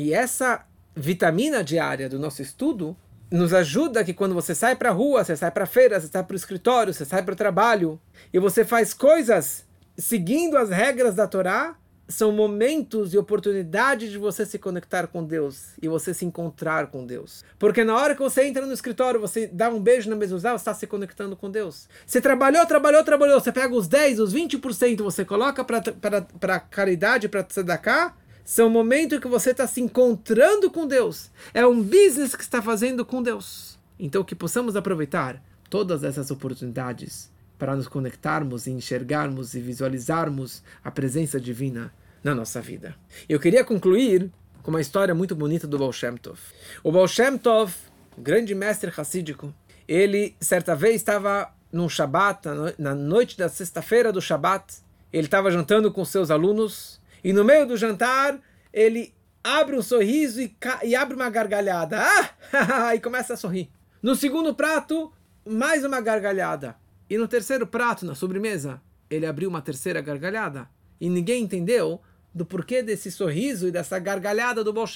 E 0.00 0.14
essa 0.14 0.64
vitamina 0.96 1.62
diária 1.62 2.08
do 2.08 2.18
nosso 2.18 2.40
estudo 2.40 2.96
nos 3.30 3.52
ajuda 3.52 4.02
que 4.02 4.14
quando 4.14 4.34
você 4.34 4.54
sai 4.54 4.74
para 4.74 4.88
a 4.88 4.92
rua, 4.92 5.22
você 5.22 5.36
sai 5.36 5.50
para 5.50 5.64
a 5.64 5.66
feira, 5.66 6.00
você 6.00 6.06
sai 6.06 6.24
para 6.24 6.32
o 6.32 6.36
escritório, 6.36 6.94
você 6.94 7.04
sai 7.04 7.22
para 7.22 7.34
o 7.34 7.36
trabalho 7.36 8.00
e 8.32 8.38
você 8.38 8.64
faz 8.64 8.94
coisas 8.94 9.66
seguindo 9.98 10.56
as 10.56 10.70
regras 10.70 11.14
da 11.14 11.26
Torá, 11.26 11.76
são 12.08 12.32
momentos 12.32 13.12
e 13.12 13.18
oportunidades 13.18 14.10
de 14.10 14.16
você 14.16 14.46
se 14.46 14.58
conectar 14.58 15.06
com 15.06 15.22
Deus 15.22 15.72
e 15.82 15.86
você 15.86 16.14
se 16.14 16.24
encontrar 16.24 16.86
com 16.86 17.04
Deus. 17.04 17.44
Porque 17.58 17.84
na 17.84 17.94
hora 17.94 18.14
que 18.14 18.22
você 18.22 18.46
entra 18.46 18.64
no 18.64 18.72
escritório, 18.72 19.20
você 19.20 19.48
dá 19.48 19.68
um 19.68 19.80
beijo 19.80 20.08
na 20.08 20.16
mezuzá, 20.16 20.52
você 20.52 20.62
está 20.62 20.72
se 20.72 20.86
conectando 20.86 21.36
com 21.36 21.50
Deus. 21.50 21.90
Você 22.06 22.22
trabalhou, 22.22 22.64
trabalhou, 22.64 23.04
trabalhou, 23.04 23.38
você 23.38 23.52
pega 23.52 23.74
os 23.74 23.86
10, 23.86 24.18
os 24.18 24.34
20%, 24.34 25.02
você 25.02 25.26
coloca 25.26 25.62
para 25.62 26.60
caridade, 26.60 27.28
para 27.28 27.44
tzedakah, 27.44 28.14
são 28.50 28.68
momentos 28.68 29.20
que 29.20 29.28
você 29.28 29.52
está 29.52 29.64
se 29.64 29.80
encontrando 29.80 30.72
com 30.72 30.84
Deus. 30.84 31.30
É 31.54 31.64
um 31.64 31.80
business 31.80 32.34
que 32.34 32.42
está 32.42 32.60
fazendo 32.60 33.04
com 33.04 33.22
Deus. 33.22 33.78
Então 33.96 34.24
que 34.24 34.34
possamos 34.34 34.74
aproveitar 34.74 35.40
todas 35.70 36.02
essas 36.02 36.32
oportunidades 36.32 37.30
para 37.56 37.76
nos 37.76 37.86
conectarmos 37.86 38.66
e 38.66 38.72
enxergarmos 38.72 39.54
e 39.54 39.60
visualizarmos 39.60 40.64
a 40.82 40.90
presença 40.90 41.38
divina 41.38 41.94
na 42.24 42.34
nossa 42.34 42.60
vida. 42.60 42.96
Eu 43.28 43.38
queria 43.38 43.64
concluir 43.64 44.28
com 44.64 44.72
uma 44.72 44.80
história 44.80 45.14
muito 45.14 45.36
bonita 45.36 45.68
do 45.68 45.78
Baal 45.78 45.92
Shem 45.92 46.16
Tov. 46.16 46.40
O 46.82 46.90
Baal 46.90 47.06
Shem 47.06 47.38
Tov, 47.38 47.72
grande 48.18 48.52
mestre 48.52 48.90
racídico, 48.90 49.54
ele 49.86 50.34
certa 50.40 50.74
vez 50.74 50.96
estava 50.96 51.54
num 51.70 51.88
Shabat, 51.88 52.48
na 52.76 52.96
noite 52.96 53.38
da 53.38 53.48
sexta-feira 53.48 54.12
do 54.12 54.20
Shabat, 54.20 54.78
ele 55.12 55.28
estava 55.28 55.52
jantando 55.52 55.92
com 55.92 56.04
seus 56.04 56.32
alunos 56.32 57.00
e 57.22 57.32
no 57.32 57.44
meio 57.44 57.66
do 57.66 57.76
jantar, 57.76 58.38
ele 58.72 59.14
abre 59.42 59.76
um 59.76 59.82
sorriso 59.82 60.40
e, 60.40 60.56
e 60.84 60.94
abre 60.94 61.14
uma 61.14 61.30
gargalhada. 61.30 62.00
Ah! 62.00 62.94
e 62.94 63.00
começa 63.00 63.34
a 63.34 63.36
sorrir. 63.36 63.70
No 64.02 64.14
segundo 64.14 64.54
prato, 64.54 65.12
mais 65.46 65.84
uma 65.84 66.00
gargalhada. 66.00 66.76
E 67.08 67.18
no 67.18 67.26
terceiro 67.26 67.66
prato, 67.66 68.06
na 68.06 68.14
sobremesa, 68.14 68.80
ele 69.10 69.26
abriu 69.26 69.48
uma 69.48 69.62
terceira 69.62 70.00
gargalhada. 70.00 70.68
E 71.00 71.08
ninguém 71.08 71.42
entendeu 71.42 72.00
do 72.32 72.46
porquê 72.46 72.82
desse 72.82 73.10
sorriso 73.10 73.68
e 73.68 73.72
dessa 73.72 73.98
gargalhada 73.98 74.62
do 74.62 74.72
Baal. 74.72 74.86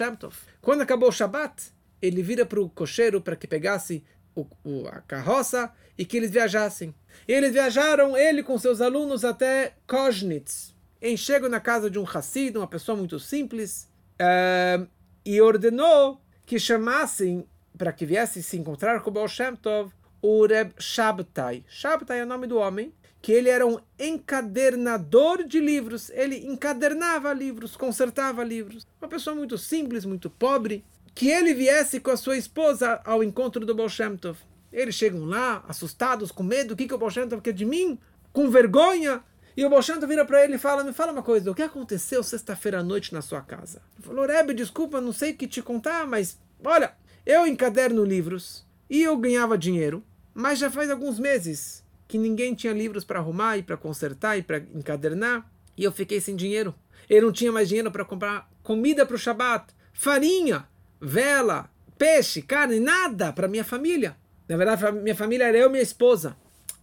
Quando 0.60 0.82
acabou 0.82 1.08
o 1.08 1.12
Shabat, 1.12 1.72
ele 2.00 2.22
vira 2.22 2.46
para 2.46 2.60
o 2.60 2.68
cocheiro 2.68 3.20
para 3.20 3.36
que 3.36 3.46
pegasse 3.46 4.04
o, 4.34 4.46
o, 4.62 4.86
a 4.86 5.00
carroça 5.00 5.72
e 5.96 6.04
que 6.04 6.16
eles 6.16 6.30
viajassem. 6.30 6.94
E 7.26 7.32
eles 7.32 7.52
viajaram, 7.52 8.16
ele 8.16 8.42
com 8.42 8.58
seus 8.58 8.80
alunos, 8.80 9.24
até 9.24 9.74
Koznitz, 9.86 10.73
chegam 11.18 11.50
na 11.50 11.60
casa 11.60 11.90
de 11.90 11.98
um 11.98 12.04
Hassid, 12.04 12.56
uma 12.56 12.66
pessoa 12.66 12.96
muito 12.96 13.20
simples, 13.20 13.90
uh, 14.14 14.88
e 15.22 15.38
ordenou 15.38 16.18
que 16.46 16.58
chamassem, 16.58 17.46
para 17.76 17.92
que 17.92 18.06
viesse 18.06 18.42
se 18.42 18.56
encontrar 18.56 19.02
com 19.02 19.10
o 19.10 19.12
Baal 19.12 19.28
Shem 19.28 19.54
Tov, 19.54 19.92
o 20.22 20.46
Reb 20.46 20.72
Shabtai. 20.78 21.62
Shabtai 21.68 22.20
é 22.20 22.22
o 22.22 22.26
nome 22.26 22.46
do 22.46 22.56
homem, 22.56 22.94
que 23.20 23.32
ele 23.32 23.50
era 23.50 23.66
um 23.66 23.78
encadernador 23.98 25.44
de 25.44 25.60
livros. 25.60 26.08
Ele 26.10 26.46
encadernava 26.46 27.32
livros, 27.34 27.76
consertava 27.76 28.42
livros. 28.42 28.86
Uma 28.98 29.08
pessoa 29.08 29.36
muito 29.36 29.58
simples, 29.58 30.06
muito 30.06 30.30
pobre. 30.30 30.82
que 31.14 31.28
ele 31.28 31.54
viesse 31.54 32.00
com 32.00 32.10
a 32.10 32.16
sua 32.16 32.36
esposa 32.36 33.00
ao 33.04 33.22
encontro 33.22 33.64
do 33.64 33.74
Baal 33.74 33.88
Shem 33.88 34.16
Tov. 34.16 34.38
Eles 34.72 34.94
chegam 34.94 35.24
lá, 35.24 35.62
assustados, 35.68 36.32
com 36.32 36.42
medo, 36.42 36.74
o 36.74 36.76
que, 36.76 36.88
que 36.88 36.94
o 36.94 36.98
Baal 36.98 37.10
Shem 37.10 37.28
Tov 37.28 37.40
quer 37.40 37.52
de 37.52 37.64
mim? 37.64 37.98
Com 38.32 38.50
vergonha. 38.50 39.22
E 39.56 39.64
o 39.64 39.70
Tov 39.70 40.06
vira 40.06 40.24
para 40.24 40.44
ele 40.44 40.56
e 40.56 40.58
fala, 40.58 40.82
me 40.82 40.92
fala 40.92 41.12
uma 41.12 41.22
coisa, 41.22 41.50
o 41.50 41.54
que 41.54 41.62
aconteceu 41.62 42.22
sexta-feira 42.22 42.80
à 42.80 42.82
noite 42.82 43.12
na 43.12 43.22
sua 43.22 43.40
casa? 43.40 43.80
Ele 43.96 44.06
falou, 44.06 44.26
Rebbe, 44.26 44.52
desculpa, 44.52 45.00
não 45.00 45.12
sei 45.12 45.30
o 45.30 45.36
que 45.36 45.46
te 45.46 45.62
contar, 45.62 46.06
mas 46.06 46.38
olha, 46.64 46.92
eu 47.24 47.46
encaderno 47.46 48.04
livros 48.04 48.66
e 48.90 49.02
eu 49.02 49.16
ganhava 49.16 49.56
dinheiro, 49.56 50.04
mas 50.34 50.58
já 50.58 50.70
faz 50.70 50.90
alguns 50.90 51.18
meses 51.18 51.84
que 52.08 52.18
ninguém 52.18 52.54
tinha 52.54 52.72
livros 52.72 53.04
para 53.04 53.20
arrumar 53.20 53.56
e 53.56 53.62
para 53.62 53.76
consertar 53.76 54.36
e 54.36 54.42
para 54.42 54.58
encadernar, 54.58 55.48
e 55.76 55.84
eu 55.84 55.92
fiquei 55.92 56.20
sem 56.20 56.34
dinheiro. 56.34 56.74
Eu 57.08 57.22
não 57.22 57.32
tinha 57.32 57.52
mais 57.52 57.68
dinheiro 57.68 57.90
para 57.90 58.04
comprar 58.04 58.50
comida 58.62 59.06
para 59.06 59.14
o 59.14 59.18
Shabat, 59.18 59.66
farinha, 59.92 60.66
vela, 61.00 61.70
peixe, 61.96 62.42
carne, 62.42 62.80
nada 62.80 63.32
para 63.32 63.48
minha 63.48 63.64
família. 63.64 64.16
Na 64.48 64.56
verdade, 64.56 64.92
minha 65.00 65.14
família 65.14 65.44
era 65.44 65.58
eu 65.58 65.68
e 65.68 65.72
minha 65.72 65.82
esposa. 65.82 66.36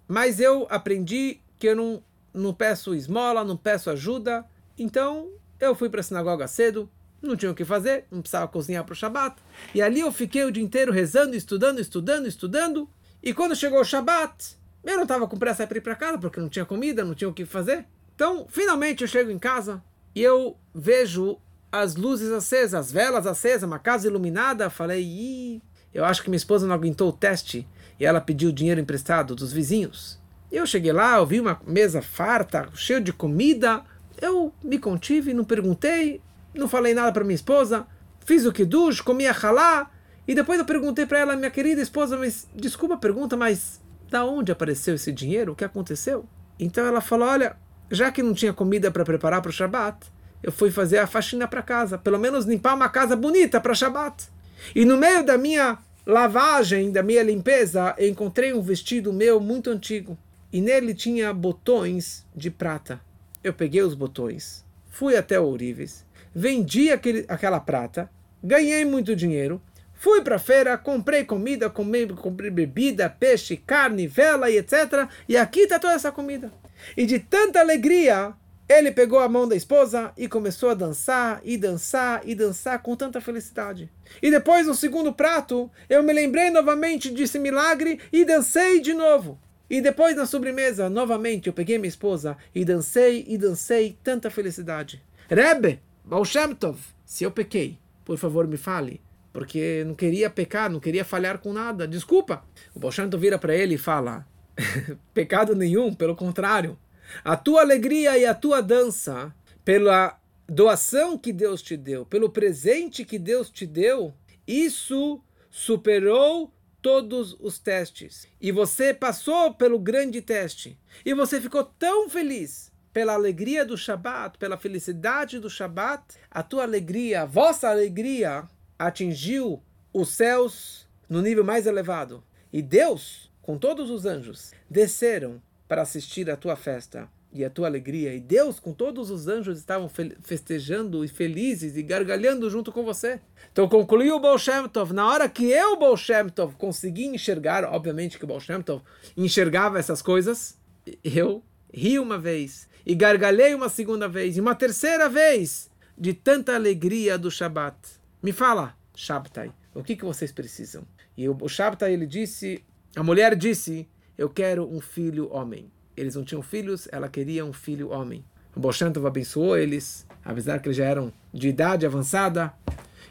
Mas 0.07 0.39
eu 0.39 0.67
aprendi 0.69 1.39
que 1.59 1.67
eu 1.67 1.75
não, 1.75 2.03
não 2.33 2.53
peço 2.53 2.93
esmola, 2.93 3.43
não 3.43 3.57
peço 3.57 3.89
ajuda. 3.89 4.45
Então, 4.77 5.29
eu 5.59 5.75
fui 5.75 5.89
para 5.89 5.99
a 5.99 6.03
sinagoga 6.03 6.47
cedo, 6.47 6.89
não 7.21 7.35
tinha 7.35 7.51
o 7.51 7.55
que 7.55 7.63
fazer, 7.63 8.05
não 8.09 8.21
precisava 8.21 8.47
cozinhar 8.47 8.83
para 8.83 8.93
o 8.93 8.95
Shabat. 8.95 9.35
E 9.75 9.81
ali 9.81 9.99
eu 9.99 10.11
fiquei 10.11 10.43
o 10.43 10.51
dia 10.51 10.63
inteiro 10.63 10.91
rezando, 10.91 11.35
estudando, 11.35 11.79
estudando, 11.79 12.27
estudando. 12.27 12.89
E 13.21 13.33
quando 13.33 13.55
chegou 13.55 13.79
o 13.79 13.85
Shabat, 13.85 14.57
eu 14.83 14.95
não 14.95 15.03
estava 15.03 15.27
com 15.27 15.37
pressa 15.37 15.67
para 15.67 15.77
ir 15.77 15.81
para 15.81 15.95
casa, 15.95 16.17
porque 16.17 16.39
não 16.39 16.49
tinha 16.49 16.65
comida, 16.65 17.05
não 17.05 17.13
tinha 17.13 17.29
o 17.29 17.33
que 17.33 17.45
fazer. 17.45 17.85
Então, 18.15 18.47
finalmente 18.49 19.03
eu 19.03 19.07
chego 19.07 19.29
em 19.29 19.39
casa 19.39 19.83
e 20.15 20.21
eu 20.21 20.57
vejo 20.73 21.37
as 21.71 21.95
luzes 21.95 22.31
acesas, 22.31 22.73
as 22.73 22.91
velas 22.91 23.27
acesas, 23.27 23.63
uma 23.63 23.79
casa 23.79 24.07
iluminada. 24.07 24.69
Falei, 24.69 25.03
Ih, 25.03 25.61
eu 25.93 26.03
acho 26.03 26.23
que 26.23 26.29
minha 26.29 26.37
esposa 26.37 26.67
não 26.67 26.75
aguentou 26.75 27.09
o 27.09 27.13
teste 27.13 27.67
e 27.99 28.05
ela 28.05 28.19
pediu 28.19 28.51
dinheiro 28.51 28.81
emprestado 28.81 29.35
dos 29.35 29.53
vizinhos. 29.53 30.20
Eu 30.51 30.65
cheguei 30.65 30.91
lá, 30.91 31.17
eu 31.17 31.25
vi 31.25 31.39
uma 31.39 31.61
mesa 31.65 32.01
farta, 32.01 32.67
cheia 32.75 32.99
de 32.99 33.13
comida. 33.13 33.83
Eu 34.21 34.53
me 34.61 34.77
contive, 34.77 35.33
não 35.33 35.45
perguntei, 35.45 36.21
não 36.53 36.67
falei 36.67 36.93
nada 36.93 37.11
para 37.11 37.23
minha 37.23 37.35
esposa. 37.35 37.87
Fiz 38.25 38.45
o 38.45 38.51
kiddush, 38.51 38.99
comi 38.99 39.25
a 39.25 39.31
halá. 39.31 39.89
E 40.27 40.35
depois 40.35 40.59
eu 40.59 40.65
perguntei 40.65 41.05
para 41.05 41.19
ela, 41.19 41.35
minha 41.35 41.49
querida 41.49 41.81
esposa, 41.81 42.17
mas 42.17 42.47
desculpa 42.53 42.95
a 42.95 42.97
pergunta, 42.97 43.37
mas 43.37 43.81
da 44.09 44.25
onde 44.25 44.51
apareceu 44.51 44.95
esse 44.95 45.11
dinheiro? 45.11 45.53
O 45.53 45.55
que 45.55 45.63
aconteceu? 45.63 46.25
Então 46.59 46.85
ela 46.85 46.99
falou, 46.99 47.29
olha, 47.29 47.55
já 47.89 48.11
que 48.11 48.21
não 48.21 48.33
tinha 48.33 48.53
comida 48.53 48.91
para 48.91 49.05
preparar 49.05 49.41
para 49.41 49.49
o 49.49 49.53
Shabat, 49.53 50.05
eu 50.43 50.51
fui 50.51 50.69
fazer 50.69 50.97
a 50.97 51.07
faxina 51.07 51.47
para 51.47 51.61
casa, 51.61 51.97
pelo 51.97 52.19
menos 52.19 52.45
limpar 52.45 52.75
uma 52.75 52.89
casa 52.89 53.15
bonita 53.15 53.59
para 53.61 53.73
Shabat. 53.73 54.27
E 54.75 54.83
no 54.83 54.97
meio 54.97 55.25
da 55.25 55.37
minha 55.37 55.77
lavagem, 56.05 56.91
da 56.91 57.01
minha 57.01 57.23
limpeza, 57.23 57.95
eu 57.97 58.09
encontrei 58.09 58.53
um 58.53 58.61
vestido 58.61 59.13
meu 59.13 59.39
muito 59.39 59.69
antigo. 59.69 60.17
E 60.51 60.59
nele 60.59 60.93
tinha 60.93 61.33
botões 61.33 62.25
de 62.35 62.51
prata. 62.51 62.99
Eu 63.43 63.53
peguei 63.53 63.81
os 63.81 63.93
botões, 63.93 64.65
fui 64.89 65.15
até 65.15 65.39
o 65.39 65.45
Ourives, 65.45 66.05
vendi 66.33 66.91
aquele, 66.91 67.25
aquela 67.27 67.59
prata, 67.59 68.09
ganhei 68.43 68.85
muito 68.85 69.15
dinheiro, 69.15 69.61
fui 69.93 70.21
para 70.21 70.35
a 70.35 70.39
feira, 70.39 70.77
comprei 70.77 71.23
comida, 71.23 71.69
comprei, 71.69 72.07
comprei 72.07 72.51
bebida, 72.51 73.09
peixe, 73.09 73.55
carne, 73.55 74.07
vela 74.07 74.49
e 74.49 74.57
etc. 74.57 75.07
E 75.27 75.37
aqui 75.37 75.61
está 75.61 75.79
toda 75.79 75.93
essa 75.93 76.11
comida. 76.11 76.51
E 76.97 77.05
de 77.05 77.19
tanta 77.19 77.59
alegria, 77.59 78.33
ele 78.67 78.91
pegou 78.91 79.19
a 79.19 79.29
mão 79.29 79.47
da 79.47 79.55
esposa 79.55 80.11
e 80.17 80.27
começou 80.27 80.69
a 80.69 80.73
dançar, 80.73 81.41
e 81.43 81.57
dançar, 81.57 82.21
e 82.25 82.33
dançar 82.33 82.81
com 82.81 82.95
tanta 82.95 83.19
felicidade. 83.21 83.91
E 84.21 84.31
depois, 84.31 84.67
no 84.67 84.75
segundo 84.75 85.13
prato, 85.13 85.69
eu 85.89 86.03
me 86.03 86.13
lembrei 86.13 86.49
novamente 86.49 87.11
desse 87.11 87.37
milagre 87.37 87.99
e 88.11 88.25
dancei 88.25 88.79
de 88.81 88.93
novo. 88.93 89.39
E 89.71 89.79
depois, 89.79 90.17
na 90.17 90.25
sobremesa, 90.25 90.89
novamente, 90.89 91.47
eu 91.47 91.53
peguei 91.53 91.77
minha 91.77 91.87
esposa 91.87 92.35
e 92.53 92.65
dancei 92.65 93.23
e 93.25 93.37
dancei 93.37 93.97
tanta 94.03 94.29
felicidade. 94.29 95.01
Rebbe, 95.29 95.79
Baal 96.03 96.25
Shem 96.25 96.53
Tov, 96.53 96.77
se 97.05 97.23
eu 97.23 97.31
pequei, 97.31 97.79
por 98.03 98.17
favor 98.17 98.45
me 98.45 98.57
fale, 98.57 98.99
porque 99.31 99.85
não 99.85 99.95
queria 99.95 100.29
pecar, 100.29 100.69
não 100.69 100.81
queria 100.81 101.05
falhar 101.05 101.39
com 101.39 101.53
nada. 101.53 101.87
Desculpa. 101.87 102.43
O 102.75 102.81
Baal 102.81 102.91
Shem 102.91 103.09
Tov 103.09 103.21
vira 103.21 103.39
para 103.39 103.55
ele 103.55 103.75
e 103.75 103.77
fala, 103.77 104.27
pecado 105.13 105.55
nenhum, 105.55 105.93
pelo 105.93 106.17
contrário. 106.17 106.77
A 107.23 107.37
tua 107.37 107.61
alegria 107.61 108.17
e 108.17 108.25
a 108.25 108.33
tua 108.35 108.59
dança, 108.59 109.33
pela 109.63 110.19
doação 110.49 111.17
que 111.17 111.31
Deus 111.31 111.61
te 111.61 111.77
deu, 111.77 112.05
pelo 112.05 112.29
presente 112.29 113.05
que 113.05 113.17
Deus 113.17 113.49
te 113.49 113.65
deu, 113.65 114.13
isso 114.45 115.23
superou 115.49 116.51
todos 116.81 117.35
os 117.39 117.59
testes. 117.59 118.27
E 118.39 118.51
você 118.51 118.93
passou 118.93 119.53
pelo 119.53 119.79
grande 119.79 120.21
teste. 120.21 120.77
E 121.05 121.13
você 121.13 121.39
ficou 121.39 121.63
tão 121.63 122.09
feliz 122.09 122.71
pela 122.91 123.13
alegria 123.13 123.65
do 123.65 123.77
Shabat, 123.77 124.37
pela 124.37 124.57
felicidade 124.57 125.39
do 125.39 125.49
Shabat. 125.49 126.03
A 126.29 126.43
tua 126.43 126.63
alegria, 126.63 127.21
a 127.21 127.25
vossa 127.25 127.69
alegria, 127.69 128.43
atingiu 128.77 129.61
os 129.93 130.09
céus 130.09 130.87
no 131.07 131.21
nível 131.21 131.43
mais 131.43 131.65
elevado. 131.65 132.23
E 132.51 132.61
Deus, 132.61 133.31
com 133.41 133.57
todos 133.57 133.89
os 133.89 134.05
anjos, 134.05 134.51
desceram 134.69 135.41
para 135.67 135.81
assistir 135.81 136.29
a 136.29 136.35
tua 136.35 136.55
festa 136.55 137.09
e 137.33 137.45
a 137.45 137.49
tua 137.49 137.67
alegria. 137.67 138.13
E 138.13 138.19
Deus, 138.19 138.59
com 138.59 138.73
todos 138.73 139.09
os 139.09 139.27
anjos, 139.27 139.57
estavam 139.57 139.89
festejando 140.21 141.03
e 141.05 141.07
felizes 141.07 141.77
e 141.77 141.83
gargalhando 141.83 142.49
junto 142.49 142.71
com 142.71 142.83
você. 142.83 143.19
Então 143.51 143.67
concluiu 143.67 144.15
o 144.15 144.19
Baal 144.19 144.37
Shem 144.37 144.67
Tov. 144.67 144.93
Na 144.93 145.07
hora 145.07 145.29
que 145.29 145.45
eu, 145.45 145.77
Baal 145.77 145.97
Shem 145.97 146.29
Tov, 146.29 146.55
consegui 146.55 147.05
enxergar, 147.05 147.63
obviamente 147.63 148.17
que 148.17 148.25
o 148.25 148.27
Baal 148.27 148.39
Shem 148.39 148.61
Tov 148.61 148.83
enxergava 149.15 149.79
essas 149.79 150.01
coisas, 150.01 150.57
eu 151.03 151.43
ri 151.73 151.99
uma 151.99 152.17
vez 152.17 152.67
e 152.85 152.93
gargalhei 152.95 153.53
uma 153.53 153.69
segunda 153.69 154.07
vez 154.07 154.37
e 154.37 154.41
uma 154.41 154.55
terceira 154.55 155.07
vez 155.07 155.69
de 155.97 156.13
tanta 156.13 156.55
alegria 156.55 157.17
do 157.17 157.29
Shabat. 157.29 157.77
Me 158.21 158.31
fala, 158.31 158.75
Shabtai, 158.95 159.51
o 159.73 159.83
que, 159.83 159.95
que 159.95 160.05
vocês 160.05 160.31
precisam? 160.31 160.83
E 161.17 161.29
o 161.29 161.47
Shabtai, 161.47 161.93
ele 161.93 162.05
disse, 162.05 162.63
a 162.95 163.03
mulher 163.03 163.35
disse, 163.35 163.87
eu 164.17 164.29
quero 164.29 164.67
um 164.67 164.81
filho 164.81 165.31
homem. 165.31 165.71
Eles 166.01 166.15
não 166.15 166.23
tinham 166.23 166.41
filhos, 166.41 166.87
ela 166.91 167.07
queria 167.07 167.45
um 167.45 167.53
filho 167.53 167.91
homem. 167.91 168.25
O 168.55 169.07
abençoou 169.07 169.55
eles, 169.55 170.03
apesar 170.25 170.59
que 170.59 170.67
eles 170.67 170.77
já 170.77 170.85
eram 170.85 171.13
de 171.31 171.47
idade 171.47 171.85
avançada. 171.85 172.51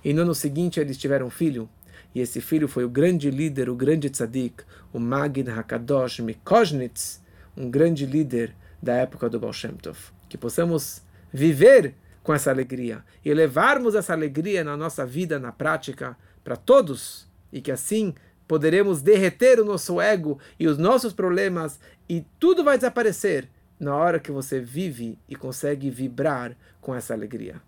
E 0.05 0.13
no 0.13 0.23
ano 0.23 0.35
seguinte 0.35 0.81
eles 0.81 0.99
tiveram 0.99 1.29
um 1.29 1.31
filho. 1.31 1.71
E 2.13 2.21
esse 2.21 2.41
filho 2.41 2.67
foi 2.67 2.85
o 2.85 2.89
grande 2.89 3.31
líder, 3.31 3.71
o 3.71 3.77
grande 3.77 4.11
tzadik, 4.11 4.65
o 4.93 4.99
Magid 4.99 5.49
Hakadosh 5.49 6.19
Mikoznitz, 6.19 7.23
um 7.57 7.71
grande 7.71 8.05
líder 8.05 8.57
da 8.83 8.95
época 8.95 9.31
do 9.31 9.39
Baal 9.39 9.53
Shem 9.53 9.77
Tov. 9.77 9.97
Que 10.29 10.37
possamos 10.37 11.01
viver 11.33 11.95
com 12.25 12.35
essa 12.35 12.51
alegria 12.51 13.05
e 13.25 13.33
levarmos 13.33 13.95
essa 13.95 14.13
alegria 14.13 14.65
na 14.65 14.77
nossa 14.77 15.07
vida, 15.07 15.39
na 15.39 15.53
prática, 15.53 16.17
para 16.43 16.57
todos. 16.57 17.29
E 17.53 17.61
que 17.61 17.71
assim 17.71 18.15
poderemos 18.51 19.01
derreter 19.01 19.61
o 19.61 19.65
nosso 19.65 20.01
ego 20.01 20.37
e 20.59 20.67
os 20.67 20.77
nossos 20.77 21.13
problemas 21.13 21.79
e 22.09 22.27
tudo 22.37 22.65
vai 22.65 22.77
desaparecer 22.77 23.49
na 23.79 23.95
hora 23.95 24.19
que 24.19 24.33
você 24.33 24.59
vive 24.59 25.17
e 25.29 25.37
consegue 25.37 25.89
vibrar 25.89 26.57
com 26.81 26.93
essa 26.93 27.15
alegria. 27.15 27.63